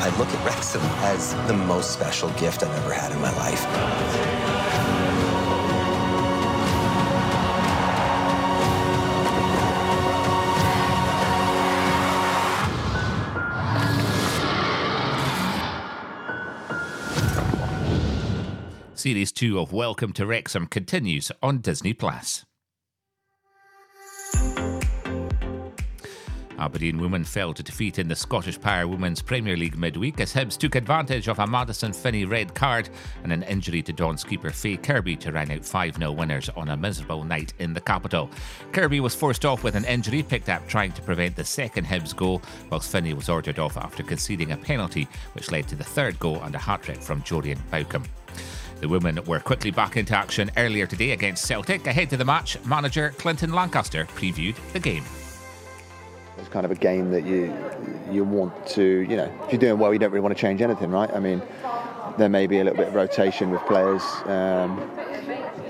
I 0.00 0.14
look 0.18 0.28
at 0.28 0.46
Wrexham 0.46 0.80
as 1.02 1.34
the 1.46 1.52
most 1.52 1.90
special 1.90 2.30
gift 2.30 2.62
I've 2.62 2.74
ever 2.78 2.94
had 2.94 3.12
in 3.12 3.20
my 3.20 3.36
life. 3.36 4.61
Series 19.02 19.32
2 19.32 19.58
of 19.58 19.72
Welcome 19.72 20.12
to 20.12 20.24
Wrexham 20.24 20.68
continues 20.68 21.32
on 21.42 21.58
Disney 21.58 21.92
Plus. 21.92 22.44
Aberdeen 26.56 26.98
women 26.98 27.24
fell 27.24 27.52
to 27.52 27.64
defeat 27.64 27.98
in 27.98 28.06
the 28.06 28.14
Scottish 28.14 28.60
Power 28.60 28.86
Women's 28.86 29.20
Premier 29.20 29.56
League 29.56 29.76
midweek 29.76 30.20
as 30.20 30.32
Hibs 30.32 30.56
took 30.56 30.76
advantage 30.76 31.26
of 31.26 31.40
a 31.40 31.46
Madison 31.48 31.92
Finney 31.92 32.24
red 32.24 32.54
card 32.54 32.90
and 33.24 33.32
an 33.32 33.42
injury 33.42 33.82
to 33.82 33.92
Dons 33.92 34.22
keeper 34.22 34.50
Faye 34.50 34.76
Kirby 34.76 35.16
to 35.16 35.32
run 35.32 35.50
out 35.50 35.64
5 35.64 35.96
0 35.96 36.12
winners 36.12 36.48
on 36.50 36.68
a 36.68 36.76
miserable 36.76 37.24
night 37.24 37.54
in 37.58 37.74
the 37.74 37.80
capital. 37.80 38.30
Kirby 38.70 39.00
was 39.00 39.16
forced 39.16 39.44
off 39.44 39.64
with 39.64 39.74
an 39.74 39.84
injury 39.86 40.22
picked 40.22 40.48
up 40.48 40.68
trying 40.68 40.92
to 40.92 41.02
prevent 41.02 41.34
the 41.34 41.44
second 41.44 41.88
Hibs 41.88 42.14
goal, 42.14 42.40
whilst 42.70 42.92
Finney 42.92 43.14
was 43.14 43.28
ordered 43.28 43.58
off 43.58 43.76
after 43.76 44.04
conceding 44.04 44.52
a 44.52 44.56
penalty, 44.56 45.08
which 45.32 45.50
led 45.50 45.66
to 45.66 45.74
the 45.74 45.82
third 45.82 46.16
goal 46.20 46.40
and 46.42 46.54
a 46.54 46.58
hat 46.58 46.82
trick 46.82 47.02
from 47.02 47.20
Jorian 47.22 47.58
Bowcombe. 47.68 48.06
The 48.82 48.88
women 48.88 49.20
were 49.26 49.38
quickly 49.38 49.70
back 49.70 49.96
into 49.96 50.18
action 50.18 50.50
earlier 50.56 50.88
today 50.88 51.12
against 51.12 51.46
Celtic. 51.46 51.86
Ahead 51.86 52.12
of 52.12 52.18
the 52.18 52.24
match, 52.24 52.58
manager 52.64 53.14
Clinton 53.16 53.52
Lancaster 53.52 54.06
previewed 54.06 54.56
the 54.72 54.80
game. 54.80 55.04
It's 56.36 56.48
kind 56.48 56.64
of 56.64 56.72
a 56.72 56.74
game 56.74 57.12
that 57.12 57.24
you 57.24 57.54
you 58.10 58.24
want 58.24 58.66
to, 58.70 58.82
you 58.82 59.16
know, 59.16 59.32
if 59.44 59.52
you're 59.52 59.60
doing 59.60 59.78
well, 59.78 59.92
you 59.92 60.00
don't 60.00 60.10
really 60.10 60.20
want 60.20 60.36
to 60.36 60.40
change 60.40 60.60
anything, 60.62 60.90
right? 60.90 61.08
I 61.14 61.20
mean, 61.20 61.40
there 62.18 62.28
may 62.28 62.48
be 62.48 62.58
a 62.58 62.64
little 62.64 62.76
bit 62.76 62.88
of 62.88 62.94
rotation 62.96 63.52
with 63.52 63.60
players, 63.66 64.02
um, 64.24 64.90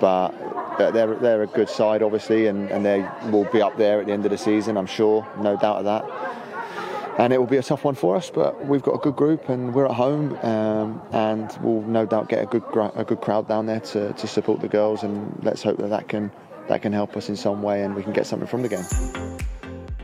but 0.01 0.31
they're 0.79 1.15
they're 1.17 1.43
a 1.43 1.47
good 1.47 1.69
side, 1.69 2.03
obviously, 2.03 2.47
and, 2.47 2.71
and 2.71 2.83
they 2.83 3.07
will 3.31 3.45
be 3.53 3.61
up 3.61 3.77
there 3.77 4.01
at 4.01 4.07
the 4.07 4.13
end 4.13 4.25
of 4.25 4.31
the 4.31 4.39
season, 4.39 4.79
I'm 4.79 4.87
sure, 4.87 5.29
no 5.37 5.55
doubt 5.59 5.77
of 5.81 5.85
that. 5.85 6.32
And 7.19 7.33
it 7.33 7.39
will 7.39 7.47
be 7.47 7.59
a 7.59 7.63
tough 7.63 7.85
one 7.85 7.95
for 7.95 8.17
us, 8.17 8.31
but 8.31 8.67
we've 8.67 8.83
got 8.83 8.95
a 8.95 8.99
good 8.99 9.17
group, 9.17 9.49
and 9.49 9.75
we're 9.75 9.85
at 9.85 9.93
home, 9.93 10.37
um, 10.43 11.03
and 11.13 11.57
we'll 11.61 11.83
no 11.83 12.07
doubt 12.07 12.29
get 12.29 12.43
a 12.43 12.47
good 12.47 12.63
a 12.97 13.05
good 13.05 13.21
crowd 13.21 13.47
down 13.49 13.67
there 13.67 13.81
to, 13.81 14.13
to 14.15 14.27
support 14.27 14.61
the 14.61 14.69
girls, 14.69 15.03
and 15.03 15.39
let's 15.43 15.63
hope 15.63 15.77
that 15.77 15.91
that 15.91 16.09
can 16.09 16.31
that 16.69 16.81
can 16.81 16.93
help 16.93 17.17
us 17.17 17.29
in 17.29 17.37
some 17.37 17.63
way, 17.63 17.83
and 17.83 17.95
we 17.95 18.03
can 18.03 18.13
get 18.13 18.27
something 18.27 18.49
from 18.49 18.63
the 18.63 18.69
game. 18.69 18.85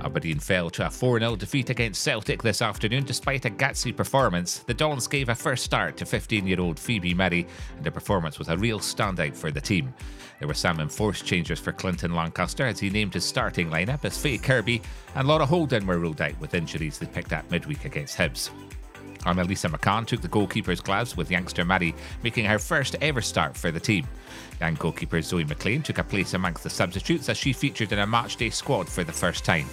Aberdeen 0.04 0.38
fell 0.38 0.70
to 0.70 0.86
a 0.86 0.90
4 0.90 1.20
0 1.20 1.36
defeat 1.36 1.70
against 1.70 2.02
Celtic 2.02 2.42
this 2.42 2.62
afternoon 2.62 3.04
despite 3.04 3.44
a 3.44 3.50
gutsy 3.50 3.96
performance. 3.96 4.60
The 4.60 4.74
Dons 4.74 5.06
gave 5.06 5.28
a 5.28 5.34
first 5.34 5.64
start 5.64 5.96
to 5.96 6.06
15 6.06 6.46
year 6.46 6.60
old 6.60 6.78
Phoebe 6.78 7.14
Murray, 7.14 7.46
and 7.76 7.84
the 7.84 7.90
performance 7.90 8.38
was 8.38 8.48
a 8.48 8.56
real 8.56 8.78
standout 8.78 9.36
for 9.36 9.50
the 9.50 9.60
team. 9.60 9.92
There 10.38 10.48
were 10.48 10.54
some 10.54 10.80
enforced 10.80 11.24
changes 11.24 11.58
for 11.58 11.72
Clinton 11.72 12.14
Lancaster 12.14 12.64
as 12.66 12.78
he 12.78 12.90
named 12.90 13.14
his 13.14 13.24
starting 13.24 13.70
lineup 13.70 14.04
as 14.04 14.16
Faye 14.16 14.38
Kirby 14.38 14.82
and 15.14 15.26
Laura 15.26 15.46
Holden 15.46 15.86
were 15.86 15.98
ruled 15.98 16.20
out 16.20 16.38
with 16.40 16.54
injuries 16.54 16.98
they 16.98 17.06
picked 17.06 17.32
up 17.32 17.50
midweek 17.50 17.84
against 17.84 18.16
Hibs. 18.16 18.50
Annalisa 19.20 19.70
McCann 19.70 20.06
took 20.06 20.20
the 20.20 20.28
goalkeeper's 20.28 20.80
gloves 20.80 21.16
with 21.16 21.30
youngster 21.30 21.64
Murray, 21.64 21.94
making 22.22 22.44
her 22.44 22.58
first 22.58 22.96
ever 23.00 23.20
start 23.20 23.56
for 23.56 23.70
the 23.70 23.80
team. 23.80 24.06
Young 24.60 24.74
goalkeeper 24.74 25.20
Zoe 25.22 25.44
McLean 25.44 25.82
took 25.82 25.98
a 25.98 26.04
place 26.04 26.34
amongst 26.34 26.62
the 26.62 26.70
substitutes 26.70 27.28
as 27.28 27.36
she 27.36 27.52
featured 27.52 27.92
in 27.92 27.98
a 27.98 28.06
matchday 28.06 28.52
squad 28.52 28.88
for 28.88 29.04
the 29.04 29.12
first 29.12 29.44
time. 29.44 29.66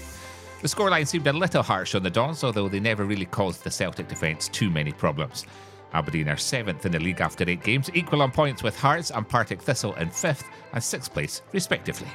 The 0.62 0.68
scoreline 0.68 1.08
seemed 1.08 1.28
a 1.28 1.34
little 1.34 1.64
harsh 1.64 1.96
on 1.96 2.04
the 2.04 2.10
Dons, 2.10 2.44
although 2.44 2.70
they 2.70 2.80
never 2.80 3.06
really 3.06 3.26
caused 3.26 3.64
the 3.64 3.72
Celtic 3.72 4.08
defence 4.08 4.48
too 4.48 4.70
many 4.70 4.92
problems. 4.92 5.46
Aberdeen 5.94 6.28
are 6.28 6.38
seventh 6.38 6.86
in 6.86 6.92
the 6.92 7.00
league 7.00 7.22
after 7.22 7.50
eight 7.50 7.64
games, 7.64 7.90
equal 7.94 8.22
on 8.22 8.32
points 8.32 8.64
with 8.64 8.78
Hearts 8.78 9.12
and 9.12 9.28
Partick 9.28 9.62
Thistle 9.62 9.94
in 9.96 10.10
fifth 10.10 10.44
and 10.74 10.84
sixth 10.84 11.14
place, 11.14 11.42
respectively. 11.54 12.08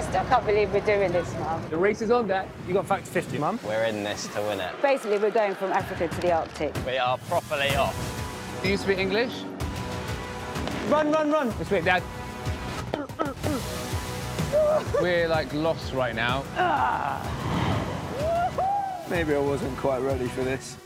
I 0.00 0.02
still 0.02 0.24
can't 0.24 0.46
believe 0.46 0.72
we're 0.72 0.80
doing 0.80 1.12
this, 1.12 1.30
Mum. 1.34 1.62
The 1.68 1.76
race 1.76 2.00
is 2.00 2.10
on, 2.10 2.26
Dad. 2.26 2.48
You 2.66 2.72
got 2.72 2.88
back 2.88 3.04
to 3.04 3.10
50, 3.10 3.36
Mum. 3.36 3.60
We're 3.62 3.84
in 3.84 4.02
this 4.02 4.28
to 4.28 4.40
win 4.40 4.58
it. 4.58 4.72
Basically, 4.80 5.18
we're 5.18 5.30
going 5.30 5.54
from 5.54 5.72
Africa 5.72 6.08
to 6.08 6.20
the 6.22 6.32
Arctic. 6.32 6.74
We 6.86 6.96
are 6.96 7.18
properly 7.18 7.76
off. 7.76 7.94
Do 8.62 8.70
you 8.70 8.78
speak 8.78 8.96
English? 8.96 9.42
Run, 10.88 11.12
run, 11.12 11.30
run. 11.30 11.52
This 11.58 11.70
way, 11.70 11.82
Dad. 11.82 12.02
We're 15.02 15.28
like 15.28 15.52
lost 15.52 15.92
right 15.92 16.14
now. 16.14 16.44
Ah. 16.56 17.20
Maybe 19.10 19.34
I 19.34 19.38
wasn't 19.38 19.76
quite 19.76 20.00
ready 20.00 20.28
for 20.28 20.42
this. 20.42 20.78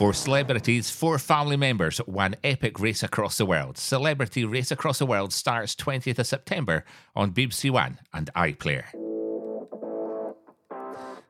For 0.00 0.14
celebrities, 0.14 0.88
four 0.88 1.18
family 1.18 1.58
members 1.58 1.98
one 1.98 2.34
epic 2.42 2.80
race 2.80 3.02
across 3.02 3.36
the 3.36 3.44
world. 3.44 3.76
Celebrity 3.76 4.46
Race 4.46 4.70
Across 4.70 5.00
the 5.00 5.04
World 5.04 5.30
starts 5.30 5.76
20th 5.76 6.18
of 6.18 6.26
September 6.26 6.86
on 7.14 7.32
BBC 7.32 7.70
One 7.70 7.98
and 8.14 8.30
iPlayer. 8.34 8.84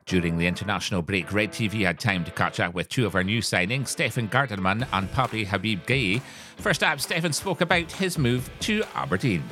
During 0.06 0.38
the 0.38 0.46
international 0.46 1.02
break, 1.02 1.32
Red 1.32 1.50
TV 1.50 1.84
had 1.84 1.98
time 1.98 2.24
to 2.24 2.30
catch 2.30 2.60
up 2.60 2.72
with 2.72 2.88
two 2.88 3.06
of 3.06 3.16
our 3.16 3.24
new 3.24 3.40
signings, 3.40 3.88
Stefan 3.88 4.28
Gartenmann 4.28 4.86
and 4.92 5.10
Pape 5.14 5.48
Habib 5.48 5.80
Guèye. 5.84 6.22
First 6.58 6.84
up, 6.84 7.00
Stefan 7.00 7.32
spoke 7.32 7.62
about 7.62 7.90
his 7.90 8.18
move 8.18 8.48
to 8.60 8.84
Aberdeen. 8.94 9.42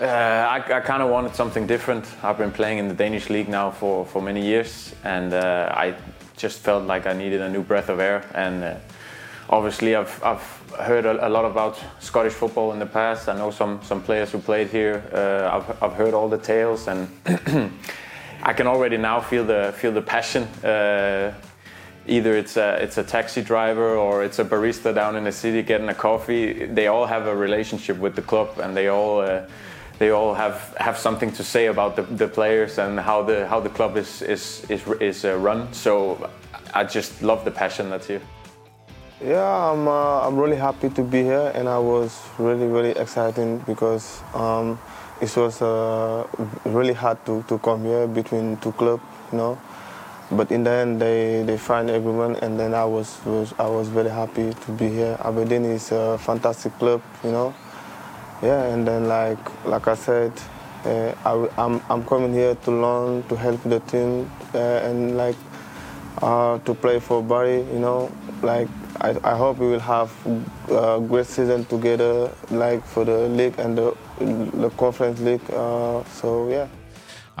Uh, 0.00 0.06
I, 0.06 0.56
I 0.56 0.80
kind 0.80 1.04
of 1.04 1.10
wanted 1.10 1.36
something 1.36 1.68
different. 1.68 2.04
I've 2.24 2.38
been 2.38 2.50
playing 2.50 2.78
in 2.78 2.88
the 2.88 2.94
Danish 2.94 3.30
league 3.30 3.48
now 3.48 3.70
for, 3.70 4.04
for 4.04 4.20
many 4.20 4.44
years, 4.44 4.92
and 5.04 5.32
uh, 5.32 5.72
I 5.72 5.94
just 6.36 6.60
felt 6.60 6.84
like 6.84 7.06
I 7.06 7.12
needed 7.12 7.40
a 7.40 7.48
new 7.48 7.62
breath 7.62 7.88
of 7.88 8.00
air. 8.00 8.24
And 8.34 8.64
uh, 8.64 8.74
obviously, 9.48 9.94
I've, 9.94 10.22
I've 10.24 10.62
heard 10.78 11.04
a, 11.04 11.26
a, 11.26 11.30
lot 11.30 11.44
about 11.44 11.78
Scottish 12.00 12.32
football 12.32 12.72
in 12.72 12.78
the 12.78 12.86
past. 12.86 13.28
I 13.28 13.36
know 13.36 13.50
some, 13.50 13.80
some 13.82 14.02
players 14.02 14.30
who 14.32 14.38
played 14.38 14.68
here. 14.68 15.02
Uh, 15.12 15.56
I've, 15.56 15.82
I've 15.82 15.92
heard 15.92 16.14
all 16.14 16.28
the 16.28 16.38
tales, 16.38 16.88
and 16.88 17.08
I 18.42 18.52
can 18.52 18.66
already 18.66 18.96
now 18.96 19.20
feel 19.20 19.44
the 19.44 19.72
feel 19.76 19.92
the 19.92 20.02
passion. 20.02 20.44
Uh, 20.64 21.34
either 22.06 22.36
it's 22.36 22.56
a 22.56 22.82
it's 22.82 22.98
a 22.98 23.04
taxi 23.04 23.42
driver 23.42 23.96
or 23.96 24.24
it's 24.24 24.40
a 24.40 24.44
barista 24.44 24.92
down 24.92 25.14
in 25.14 25.24
the 25.24 25.32
city 25.32 25.62
getting 25.62 25.88
a 25.88 25.94
coffee. 25.94 26.66
They 26.66 26.88
all 26.88 27.06
have 27.06 27.26
a 27.26 27.36
relationship 27.36 27.98
with 27.98 28.16
the 28.16 28.22
club, 28.22 28.58
and 28.58 28.76
they 28.76 28.88
all 28.88 29.20
uh, 29.20 29.42
they 30.02 30.10
all 30.10 30.34
have, 30.34 30.74
have 30.78 30.98
something 30.98 31.30
to 31.38 31.44
say 31.44 31.66
about 31.66 31.94
the, 31.94 32.02
the 32.02 32.26
players 32.26 32.78
and 32.78 32.98
how 32.98 33.22
the 33.22 33.46
how 33.46 33.60
the 33.60 33.68
club 33.78 33.96
is 33.96 34.22
is 34.22 34.42
is, 34.68 34.82
is 35.00 35.24
uh, 35.24 35.36
run. 35.46 35.72
So 35.72 35.92
I 36.74 36.82
just 36.96 37.22
love 37.22 37.44
the 37.44 37.54
passion 37.62 37.84
that's 37.90 38.08
here. 38.08 38.22
Yeah, 39.20 39.70
I'm 39.70 39.86
uh, 39.86 40.26
I'm 40.26 40.36
really 40.36 40.60
happy 40.68 40.88
to 40.98 41.02
be 41.14 41.22
here, 41.22 41.52
and 41.54 41.68
I 41.68 41.78
was 41.78 42.10
really 42.38 42.66
really 42.66 42.94
excited 43.04 43.64
because. 43.66 44.06
Um, 44.34 44.78
it 45.22 45.36
was 45.36 45.62
uh, 45.62 46.26
really 46.64 46.94
hard 46.94 47.24
to, 47.26 47.44
to 47.46 47.56
come 47.58 47.84
here 47.84 48.08
between 48.08 48.56
two 48.56 48.72
clubs, 48.72 49.04
you 49.30 49.38
know. 49.38 49.56
But 50.32 50.50
in 50.50 50.64
the 50.64 50.70
end, 50.70 51.00
they, 51.00 51.44
they 51.44 51.56
find 51.56 51.88
everyone, 51.88 52.34
and 52.42 52.58
then 52.58 52.74
I 52.74 52.84
was, 52.84 53.20
was 53.24 53.54
I 53.56 53.68
was 53.68 53.86
very 53.86 54.10
happy 54.10 54.52
to 54.52 54.72
be 54.72 54.88
here. 54.88 55.16
Aberdeen 55.22 55.64
is 55.64 55.92
a 55.92 56.18
fantastic 56.18 56.72
club, 56.80 57.00
you 57.22 57.30
know. 57.30 57.54
Yeah, 58.42 58.74
and 58.74 58.86
then 58.86 59.06
like 59.06 59.38
like 59.64 59.86
I 59.86 59.94
said, 59.94 60.32
uh, 60.84 61.14
I, 61.24 61.48
I'm 61.56 61.80
I'm 61.88 62.04
coming 62.04 62.32
here 62.32 62.56
to 62.56 62.70
learn, 62.72 63.22
to 63.28 63.36
help 63.36 63.62
the 63.62 63.78
team, 63.80 64.28
uh, 64.52 64.58
and 64.58 65.16
like 65.16 65.36
uh, 66.20 66.58
to 66.58 66.74
play 66.74 66.98
for 66.98 67.22
Barry, 67.22 67.58
you 67.58 67.78
know. 67.78 68.10
Like 68.42 68.66
I, 69.00 69.14
I 69.22 69.36
hope 69.36 69.58
we 69.58 69.68
will 69.68 69.78
have 69.78 70.10
a 70.68 71.00
great 71.00 71.26
season 71.26 71.64
together, 71.66 72.32
like 72.50 72.84
for 72.84 73.04
the 73.04 73.28
league 73.28 73.54
and 73.58 73.78
the 73.78 73.96
the 74.58 74.70
Conference 74.70 75.20
League. 75.20 75.48
Uh, 75.52 76.02
so 76.04 76.48
yeah. 76.50 76.66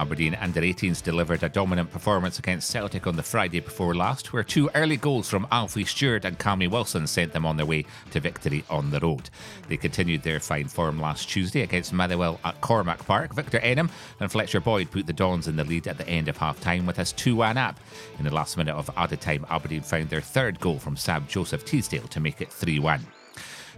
Aberdeen 0.02 0.34
under 0.40 0.62
18s 0.62 1.00
delivered 1.00 1.44
a 1.44 1.48
dominant 1.48 1.92
performance 1.92 2.40
against 2.40 2.68
Celtic 2.68 3.06
on 3.06 3.14
the 3.14 3.22
Friday 3.22 3.60
before 3.60 3.94
last, 3.94 4.32
where 4.32 4.42
two 4.42 4.68
early 4.74 4.96
goals 4.96 5.28
from 5.28 5.46
Alfie 5.52 5.84
Stewart 5.84 6.24
and 6.24 6.36
Cammy 6.40 6.68
Wilson 6.68 7.06
sent 7.06 7.32
them 7.32 7.46
on 7.46 7.56
their 7.56 7.66
way 7.66 7.84
to 8.10 8.18
victory 8.18 8.64
on 8.68 8.90
the 8.90 8.98
road. 8.98 9.30
They 9.68 9.76
continued 9.76 10.24
their 10.24 10.40
fine 10.40 10.66
form 10.66 11.00
last 11.00 11.28
Tuesday 11.28 11.60
against 11.60 11.92
Motherwell 11.92 12.40
at 12.44 12.60
Cormack 12.60 13.06
Park. 13.06 13.32
Victor 13.32 13.60
Enham 13.60 13.90
and 14.18 14.32
Fletcher 14.32 14.58
Boyd 14.58 14.90
put 14.90 15.06
the 15.06 15.12
Dons 15.12 15.46
in 15.46 15.54
the 15.54 15.62
lead 15.62 15.86
at 15.86 15.98
the 15.98 16.08
end 16.08 16.26
of 16.26 16.36
half 16.36 16.60
time 16.60 16.84
with 16.84 16.98
us 16.98 17.12
2 17.12 17.36
1 17.36 17.56
up. 17.56 17.78
In 18.18 18.24
the 18.24 18.34
last 18.34 18.56
minute 18.56 18.74
of 18.74 18.90
added 18.96 19.20
time, 19.20 19.46
Aberdeen 19.50 19.82
found 19.82 20.10
their 20.10 20.20
third 20.20 20.58
goal 20.58 20.80
from 20.80 20.96
Sab 20.96 21.28
Joseph 21.28 21.64
Teasdale 21.64 22.08
to 22.08 22.18
make 22.18 22.40
it 22.40 22.52
3 22.52 22.80
1. 22.80 23.06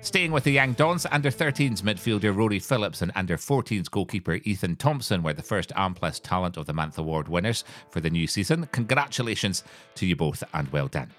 Staying 0.05 0.33
with 0.33 0.45
the 0.45 0.53
young 0.53 0.75
Dons, 0.75 1.07
under 1.11 1.31
13s 1.31 1.81
midfielder 1.81 2.37
Rory 2.37 2.59
Phillips 2.59 3.01
and 3.01 3.11
under 3.15 3.39
14s 3.39 3.91
goalkeeper 3.91 4.35
Ethan 4.45 4.77
Thompson 4.77 5.23
were 5.23 5.33
the 5.33 5.43
first 5.43 5.73
Amplus 5.75 6.21
Talent 6.21 6.59
of 6.59 6.67
the 6.67 6.75
Month 6.75 6.99
award 6.99 7.27
winners 7.27 7.65
for 7.89 8.01
the 8.01 8.11
new 8.11 8.27
season. 8.27 8.69
Congratulations 8.71 9.65
to 9.95 10.05
you 10.05 10.15
both 10.15 10.45
and 10.53 10.69
well 10.69 10.89
done. 10.89 11.11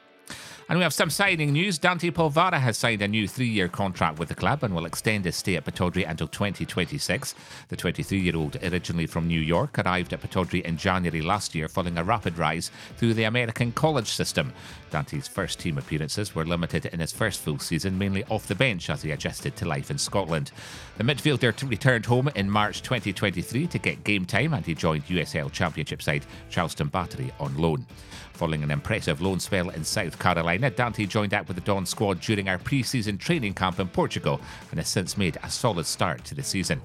And 0.67 0.79
we 0.79 0.83
have 0.83 0.93
some 0.93 1.11
signing 1.11 1.53
news. 1.53 1.77
Dante 1.77 2.09
Polvara 2.09 2.59
has 2.59 2.75
signed 2.75 3.03
a 3.03 3.07
new 3.07 3.27
three 3.27 3.47
year 3.47 3.67
contract 3.67 4.17
with 4.17 4.29
the 4.29 4.35
club 4.35 4.63
and 4.63 4.73
will 4.73 4.87
extend 4.87 5.25
his 5.25 5.35
stay 5.35 5.57
at 5.57 5.65
Pittodrie 5.65 6.09
until 6.09 6.27
2026. 6.27 7.35
The 7.67 7.75
23 7.75 8.17
year 8.17 8.35
old, 8.35 8.57
originally 8.63 9.05
from 9.05 9.27
New 9.27 9.39
York, 9.39 9.77
arrived 9.77 10.11
at 10.11 10.23
Pittodrie 10.23 10.63
in 10.65 10.75
January 10.75 11.21
last 11.21 11.53
year 11.53 11.67
following 11.67 11.99
a 11.99 12.03
rapid 12.03 12.39
rise 12.39 12.71
through 12.97 13.13
the 13.13 13.25
American 13.25 13.73
college 13.73 14.07
system. 14.07 14.51
Dante's 14.89 15.27
first 15.27 15.59
team 15.59 15.77
appearances 15.77 16.33
were 16.33 16.45
limited 16.45 16.87
in 16.87 16.99
his 16.99 17.11
first 17.11 17.41
full 17.41 17.59
season, 17.59 17.95
mainly 17.95 18.23
off 18.25 18.47
the 18.47 18.55
bench 18.55 18.89
as 18.89 19.03
he 19.03 19.11
adjusted 19.11 19.55
to 19.57 19.67
life 19.67 19.91
in 19.91 19.99
Scotland. 19.99 20.51
The 20.97 21.03
midfielder 21.03 21.69
returned 21.69 22.07
home 22.07 22.29
in 22.29 22.49
March 22.49 22.81
2023 22.81 23.67
to 23.67 23.77
get 23.77 24.03
game 24.03 24.25
time 24.25 24.55
and 24.55 24.65
he 24.65 24.73
joined 24.73 25.05
USL 25.05 25.51
Championship 25.51 26.01
side 26.01 26.25
Charleston 26.49 26.87
Battery 26.87 27.31
on 27.39 27.55
loan. 27.55 27.85
Following 28.33 28.63
an 28.63 28.71
impressive 28.71 29.21
loan 29.21 29.39
spell 29.39 29.69
in 29.69 29.85
South 29.85 30.19
Carolina, 30.19 30.54
Dante 30.61 31.05
joined 31.05 31.33
up 31.33 31.47
with 31.47 31.55
the 31.55 31.61
Don 31.61 31.85
squad 31.85 32.21
during 32.21 32.49
our 32.49 32.57
pre 32.57 32.83
season 32.83 33.17
training 33.17 33.53
camp 33.53 33.79
in 33.79 33.87
Portugal 33.87 34.39
and 34.71 34.79
has 34.79 34.87
since 34.87 35.17
made 35.17 35.37
a 35.43 35.49
solid 35.49 35.85
start 35.85 36.23
to 36.25 36.35
the 36.35 36.43
season. 36.43 36.81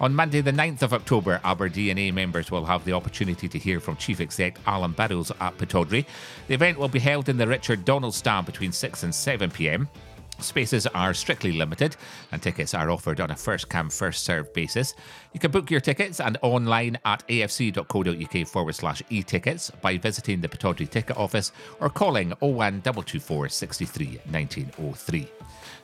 On 0.00 0.14
Monday, 0.14 0.40
the 0.40 0.50
9th 0.50 0.80
of 0.80 0.94
October, 0.94 1.40
AberDNA 1.44 2.14
members 2.14 2.50
will 2.50 2.64
have 2.64 2.86
the 2.86 2.94
opportunity 2.94 3.48
to 3.48 3.58
hear 3.58 3.80
from 3.80 3.96
Chief 3.96 4.18
Exec 4.18 4.58
Alan 4.66 4.92
Burrows 4.92 5.30
at 5.40 5.58
Pittodrie. 5.58 6.06
The 6.48 6.54
event 6.54 6.78
will 6.78 6.88
be 6.88 6.98
held 6.98 7.28
in 7.28 7.36
the 7.36 7.46
Richard 7.46 7.84
Donald 7.84 8.14
stand 8.14 8.46
between 8.46 8.72
6 8.72 9.02
and 9.02 9.14
7 9.14 9.50
pm. 9.50 9.88
Spaces 10.40 10.86
are 10.88 11.14
strictly 11.14 11.52
limited 11.52 11.96
and 12.32 12.42
tickets 12.42 12.74
are 12.74 12.90
offered 12.90 13.20
on 13.20 13.30
a 13.30 13.36
first 13.36 13.68
come, 13.68 13.90
first 13.90 14.24
served 14.24 14.52
basis. 14.52 14.94
You 15.32 15.40
can 15.40 15.50
book 15.50 15.70
your 15.70 15.80
tickets 15.80 16.20
and 16.20 16.38
online 16.42 16.98
at 17.04 17.26
afc.co.uk 17.28 18.48
forward 18.48 18.74
slash 18.74 19.02
e 19.10 19.22
tickets 19.22 19.70
by 19.82 19.98
visiting 19.98 20.40
the 20.40 20.48
Pittodrie 20.48 20.90
ticket 20.90 21.16
office 21.16 21.52
or 21.80 21.90
calling 21.90 22.30
01224 22.40 23.48
63 23.48 24.06
1903. 24.06 25.28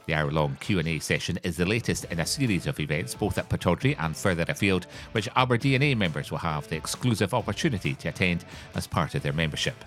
The 0.06 0.14
hour-long 0.14 0.56
Q&A 0.60 1.00
session 1.00 1.38
is 1.42 1.56
the 1.56 1.66
latest 1.66 2.04
in 2.06 2.20
a 2.20 2.26
series 2.26 2.66
of 2.66 2.78
events 2.78 3.14
both 3.14 3.38
at 3.38 3.48
Pittodrie 3.48 3.96
and 3.98 4.16
further 4.16 4.44
afield, 4.48 4.86
which 5.12 5.28
AberDNA 5.30 5.96
members 5.96 6.30
will 6.30 6.38
have 6.38 6.68
the 6.68 6.76
exclusive 6.76 7.34
opportunity 7.34 7.94
to 7.94 8.08
attend 8.08 8.44
as 8.74 8.86
part 8.86 9.14
of 9.16 9.22
their 9.22 9.32
membership. 9.32 9.84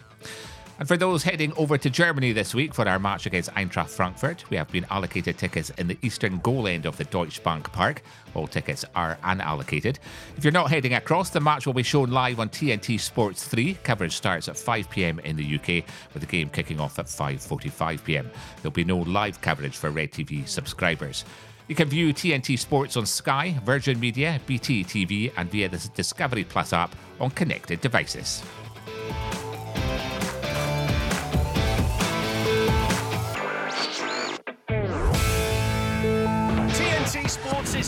And 0.79 0.87
for 0.87 0.95
those 0.95 1.23
heading 1.23 1.51
over 1.57 1.77
to 1.77 1.89
Germany 1.89 2.31
this 2.31 2.55
week 2.55 2.73
for 2.73 2.87
our 2.87 2.99
match 2.99 3.25
against 3.25 3.53
Eintracht 3.55 3.89
Frankfurt, 3.89 4.49
we 4.49 4.55
have 4.55 4.71
been 4.71 4.85
allocated 4.89 5.37
tickets 5.37 5.71
in 5.71 5.87
the 5.87 5.97
eastern 6.01 6.39
goal 6.39 6.69
end 6.69 6.85
of 6.85 6.95
the 6.95 7.03
Deutsche 7.03 7.43
Bank 7.43 7.69
Park. 7.73 8.01
All 8.33 8.47
tickets 8.47 8.85
are 8.95 9.17
unallocated. 9.25 9.97
If 10.37 10.45
you're 10.45 10.53
not 10.53 10.69
heading 10.69 10.93
across, 10.93 11.31
the 11.31 11.41
match 11.41 11.65
will 11.65 11.73
be 11.73 11.83
shown 11.83 12.11
live 12.11 12.39
on 12.39 12.47
TNT 12.47 12.97
Sports 12.97 13.45
3. 13.45 13.73
Coverage 13.83 14.15
starts 14.15 14.47
at 14.47 14.57
5 14.57 14.89
pm 14.89 15.19
in 15.19 15.35
the 15.35 15.55
UK, 15.55 15.83
with 16.13 16.21
the 16.21 16.25
game 16.25 16.47
kicking 16.47 16.79
off 16.79 16.97
at 16.97 17.07
5:45 17.07 18.05
pm. 18.05 18.31
There'll 18.61 18.71
be 18.71 18.85
no 18.85 18.99
live 18.99 19.41
coverage 19.41 19.75
for 19.75 19.89
Red 19.89 20.13
TV 20.13 20.47
subscribers. 20.47 21.25
You 21.67 21.75
can 21.75 21.89
view 21.89 22.13
TNT 22.13 22.57
Sports 22.57 22.95
on 22.95 23.05
Sky, 23.05 23.59
Virgin 23.65 23.99
Media, 23.99 24.39
BT 24.45 24.85
TV, 24.85 25.33
and 25.35 25.51
via 25.51 25.67
the 25.67 25.89
Discovery 25.93 26.45
Plus 26.45 26.71
app 26.71 26.95
on 27.19 27.31
connected 27.31 27.81
devices. 27.81 28.43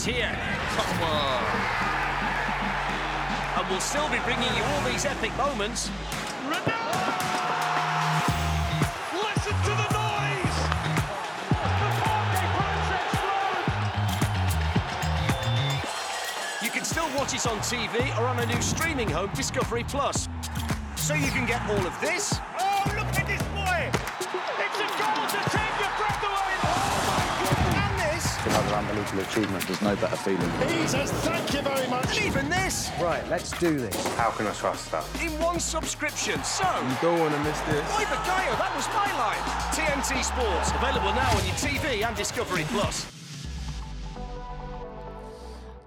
Is 0.01 0.15
here. 0.15 0.39
Come 0.77 1.03
on. 1.03 1.43
And 3.58 3.70
we'll 3.70 3.79
still 3.79 4.10
be 4.10 4.20
bringing 4.20 4.53
you 4.55 4.63
all 4.63 4.81
these 4.84 5.05
epic 5.05 5.36
moments. 5.38 5.91
Listen 9.13 9.55
to 9.63 9.74
the 9.81 9.89
noise! 9.93 10.58
You 16.63 16.69
can 16.69 16.84
still 16.84 17.10
watch 17.17 17.34
it 17.34 17.45
on 17.47 17.60
TV 17.60 18.17
or 18.19 18.28
on 18.28 18.39
a 18.39 18.45
new 18.45 18.62
streaming 18.62 19.10
home, 19.10 19.30
Discovery 19.36 19.84
Plus. 19.84 20.30
So 20.95 21.13
you 21.13 21.32
can 21.32 21.45
get 21.45 21.62
all 21.69 21.86
of 21.86 21.99
this. 22.02 22.39
Unbelievable 28.82 29.22
achievement. 29.24 29.65
There's 29.67 29.82
no 29.82 29.96
better 29.96 30.15
feeling. 30.15 30.50
He 30.67 30.88
says 30.88 31.12
thank 31.24 31.54
you 31.54 31.62
very 31.62 31.88
much. 31.88 32.17
And 32.17 32.26
even 32.26 32.50
this. 32.50 32.89
Right, 33.00 33.26
let's 33.30 33.52
do 33.60 33.78
this. 33.78 33.96
How 34.15 34.32
can 34.32 34.48
I 34.48 34.54
trust 34.54 34.91
that? 34.91 35.06
In 35.22 35.32
one 35.39 35.60
subscription. 35.60 36.44
So. 36.44 36.63
You 36.63 36.96
don't 37.02 37.20
want 37.20 37.34
to 37.34 37.39
miss 37.44 37.60
this. 37.62 37.86
Oi, 37.98 38.06
Bagayo, 38.06 38.58
that 38.58 38.74
was 38.76 38.88
my 38.89 39.10
line. 39.17 39.44
TNT 39.76 40.24
Sports. 40.24 40.72
Available 40.72 41.13
now 41.13 41.30
on 41.38 41.46
your 41.46 41.56
TV 41.56 42.06
and 42.06 42.15
Discovery 42.15 42.65
Plus. 42.70 43.20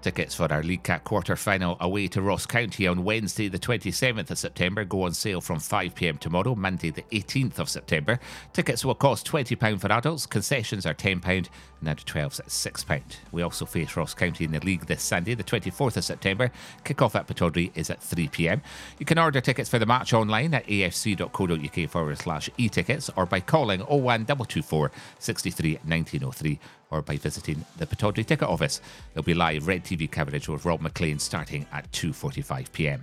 Tickets 0.05 0.35
for 0.35 0.53
our 0.53 0.61
League 0.61 0.83
Cup 0.83 1.03
quarter 1.03 1.35
final 1.35 1.77
away 1.79 2.07
to 2.09 2.21
Ross 2.21 2.45
County 2.45 2.85
on 2.85 3.03
Wednesday, 3.03 3.47
the 3.47 3.57
27th 3.57 4.29
of 4.29 4.37
September, 4.37 4.85
go 4.85 5.01
on 5.01 5.15
sale 5.15 5.41
from 5.41 5.59
5 5.59 5.95
pm 5.95 6.19
tomorrow, 6.19 6.53
Monday, 6.53 6.91
the 6.91 7.01
18th 7.11 7.57
of 7.57 7.67
September. 7.67 8.19
Tickets 8.53 8.85
will 8.85 8.93
cost 8.93 9.25
£20 9.25 9.81
for 9.81 9.91
adults, 9.91 10.27
concessions 10.27 10.85
are 10.85 10.93
£10, 10.93 11.25
and 11.25 11.49
under 11.89 12.03
12s 12.03 12.39
at 12.39 12.49
£6. 12.49 13.15
We 13.31 13.41
also 13.41 13.65
face 13.65 13.97
Ross 13.97 14.13
County 14.13 14.45
in 14.45 14.51
the 14.51 14.59
league 14.59 14.85
this 14.85 15.01
Sunday, 15.01 15.33
the 15.33 15.43
24th 15.43 15.97
of 15.97 16.03
September. 16.03 16.51
Kick-off 16.83 17.15
at 17.15 17.25
Pittodrie 17.25 17.71
is 17.73 17.89
at 17.89 18.03
3 18.03 18.27
pm. 18.27 18.61
You 18.99 19.07
can 19.07 19.17
order 19.17 19.41
tickets 19.41 19.69
for 19.69 19.79
the 19.79 19.87
match 19.87 20.13
online 20.13 20.53
at 20.53 20.67
afc.co.uk 20.67 21.89
forward 21.89 22.19
slash 22.19 22.47
e 22.59 22.69
tickets 22.69 23.09
or 23.17 23.25
by 23.25 23.39
calling 23.39 23.79
01224 23.79 24.91
63 25.17 25.73
1903 25.83 26.59
or 26.95 27.01
by 27.01 27.17
visiting 27.17 27.65
the 27.77 27.85
Pittodrie 27.85 28.25
ticket 28.25 28.47
office. 28.47 28.81
There'll 29.13 29.25
be 29.25 29.33
live 29.33 29.67
Red 29.67 29.83
TV 29.83 30.09
coverage 30.09 30.47
with 30.47 30.65
Rob 30.65 30.81
McLean 30.81 31.19
starting 31.19 31.65
at 31.71 31.91
2.45pm. 31.91 33.01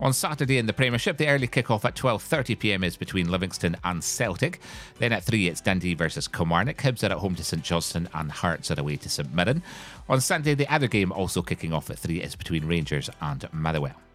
On 0.00 0.12
Saturday 0.12 0.58
in 0.58 0.66
the 0.66 0.72
Premiership, 0.74 1.16
the 1.16 1.28
early 1.28 1.46
kick-off 1.46 1.86
at 1.86 1.96
12.30pm 1.96 2.84
is 2.84 2.98
between 2.98 3.30
Livingston 3.30 3.74
and 3.84 4.04
Celtic. 4.04 4.60
Then 4.98 5.12
at 5.12 5.24
3 5.24 5.48
it's 5.48 5.62
Dundee 5.62 5.94
versus 5.94 6.28
Kilmarnock. 6.28 6.76
Hibs 6.76 7.02
are 7.02 7.12
at 7.12 7.18
home 7.18 7.34
to 7.36 7.44
St 7.44 7.62
Johnstone 7.62 8.08
and 8.12 8.30
Hearts 8.30 8.70
are 8.70 8.78
away 8.78 8.96
to 8.96 9.08
St 9.08 9.32
Mirren. 9.34 9.62
On 10.10 10.20
Sunday, 10.20 10.54
the 10.54 10.70
other 10.72 10.88
game 10.88 11.10
also 11.10 11.40
kicking 11.40 11.72
off 11.72 11.88
at 11.88 11.98
3 11.98 12.20
is 12.20 12.36
between 12.36 12.66
Rangers 12.66 13.08
and 13.22 13.48
Motherwell. 13.52 14.05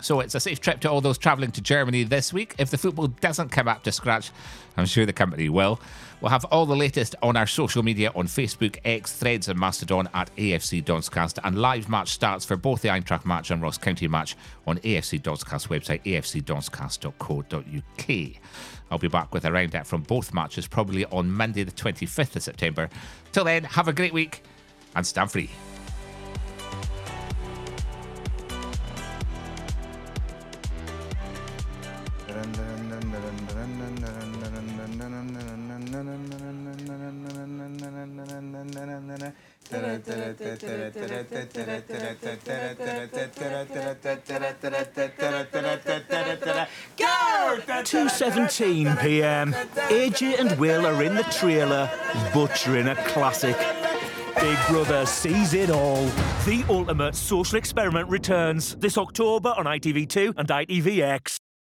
So 0.00 0.20
it's 0.20 0.34
a 0.34 0.40
safe 0.40 0.60
trip 0.60 0.80
to 0.80 0.90
all 0.90 1.00
those 1.00 1.18
travelling 1.18 1.52
to 1.52 1.60
Germany 1.60 2.04
this 2.04 2.32
week. 2.32 2.54
If 2.58 2.70
the 2.70 2.78
football 2.78 3.08
doesn't 3.08 3.50
come 3.50 3.68
up 3.68 3.82
to 3.84 3.92
scratch, 3.92 4.30
I'm 4.76 4.86
sure 4.86 5.06
the 5.06 5.12
company 5.12 5.48
will. 5.48 5.80
We'll 6.20 6.30
have 6.30 6.44
all 6.46 6.66
the 6.66 6.76
latest 6.76 7.14
on 7.22 7.36
our 7.36 7.46
social 7.46 7.82
media 7.82 8.12
on 8.14 8.26
Facebook, 8.26 8.78
X, 8.84 9.12
Threads, 9.12 9.48
and 9.48 9.58
Mastodon 9.58 10.08
at 10.14 10.34
AFC 10.36 10.84
Donscast. 10.84 11.38
And 11.44 11.58
live 11.58 11.88
match 11.88 12.10
starts 12.10 12.44
for 12.44 12.56
both 12.56 12.82
the 12.82 12.88
Eintracht 12.88 13.24
match 13.24 13.50
and 13.50 13.62
Ross 13.62 13.78
County 13.78 14.08
match 14.08 14.36
on 14.66 14.78
AFC 14.78 15.20
Donscast 15.20 15.68
website, 15.68 16.02
afcdonscast.co.uk. 16.04 18.40
I'll 18.90 18.98
be 18.98 19.08
back 19.08 19.32
with 19.32 19.44
a 19.44 19.52
roundup 19.52 19.86
from 19.86 20.02
both 20.02 20.34
matches 20.34 20.66
probably 20.66 21.04
on 21.06 21.30
Monday, 21.30 21.62
the 21.62 21.72
25th 21.72 22.36
of 22.36 22.42
September. 22.42 22.90
Till 23.32 23.44
then, 23.44 23.64
have 23.64 23.88
a 23.88 23.92
great 23.92 24.12
week 24.12 24.42
and 24.96 25.06
stand 25.06 25.30
free. 25.30 25.50
Two 47.84 48.08
seventeen 48.08 48.96
p.m. 48.96 49.52
AJ 49.52 50.38
and 50.38 50.58
Will 50.58 50.86
are 50.86 51.02
in 51.02 51.14
the 51.14 51.24
trailer, 51.24 51.90
butchering 52.32 52.88
a 52.88 52.96
classic. 53.08 53.56
Big 54.40 54.58
Brother 54.68 55.04
sees 55.06 55.54
it 55.54 55.70
all. 55.70 56.06
The 56.46 56.64
ultimate 56.68 57.14
social 57.14 57.58
experiment 57.58 58.08
returns 58.08 58.76
this 58.76 58.96
October 58.96 59.52
on 59.56 59.66
ITV2 59.66 60.34
and 60.36 60.48
ITVX. 60.48 61.39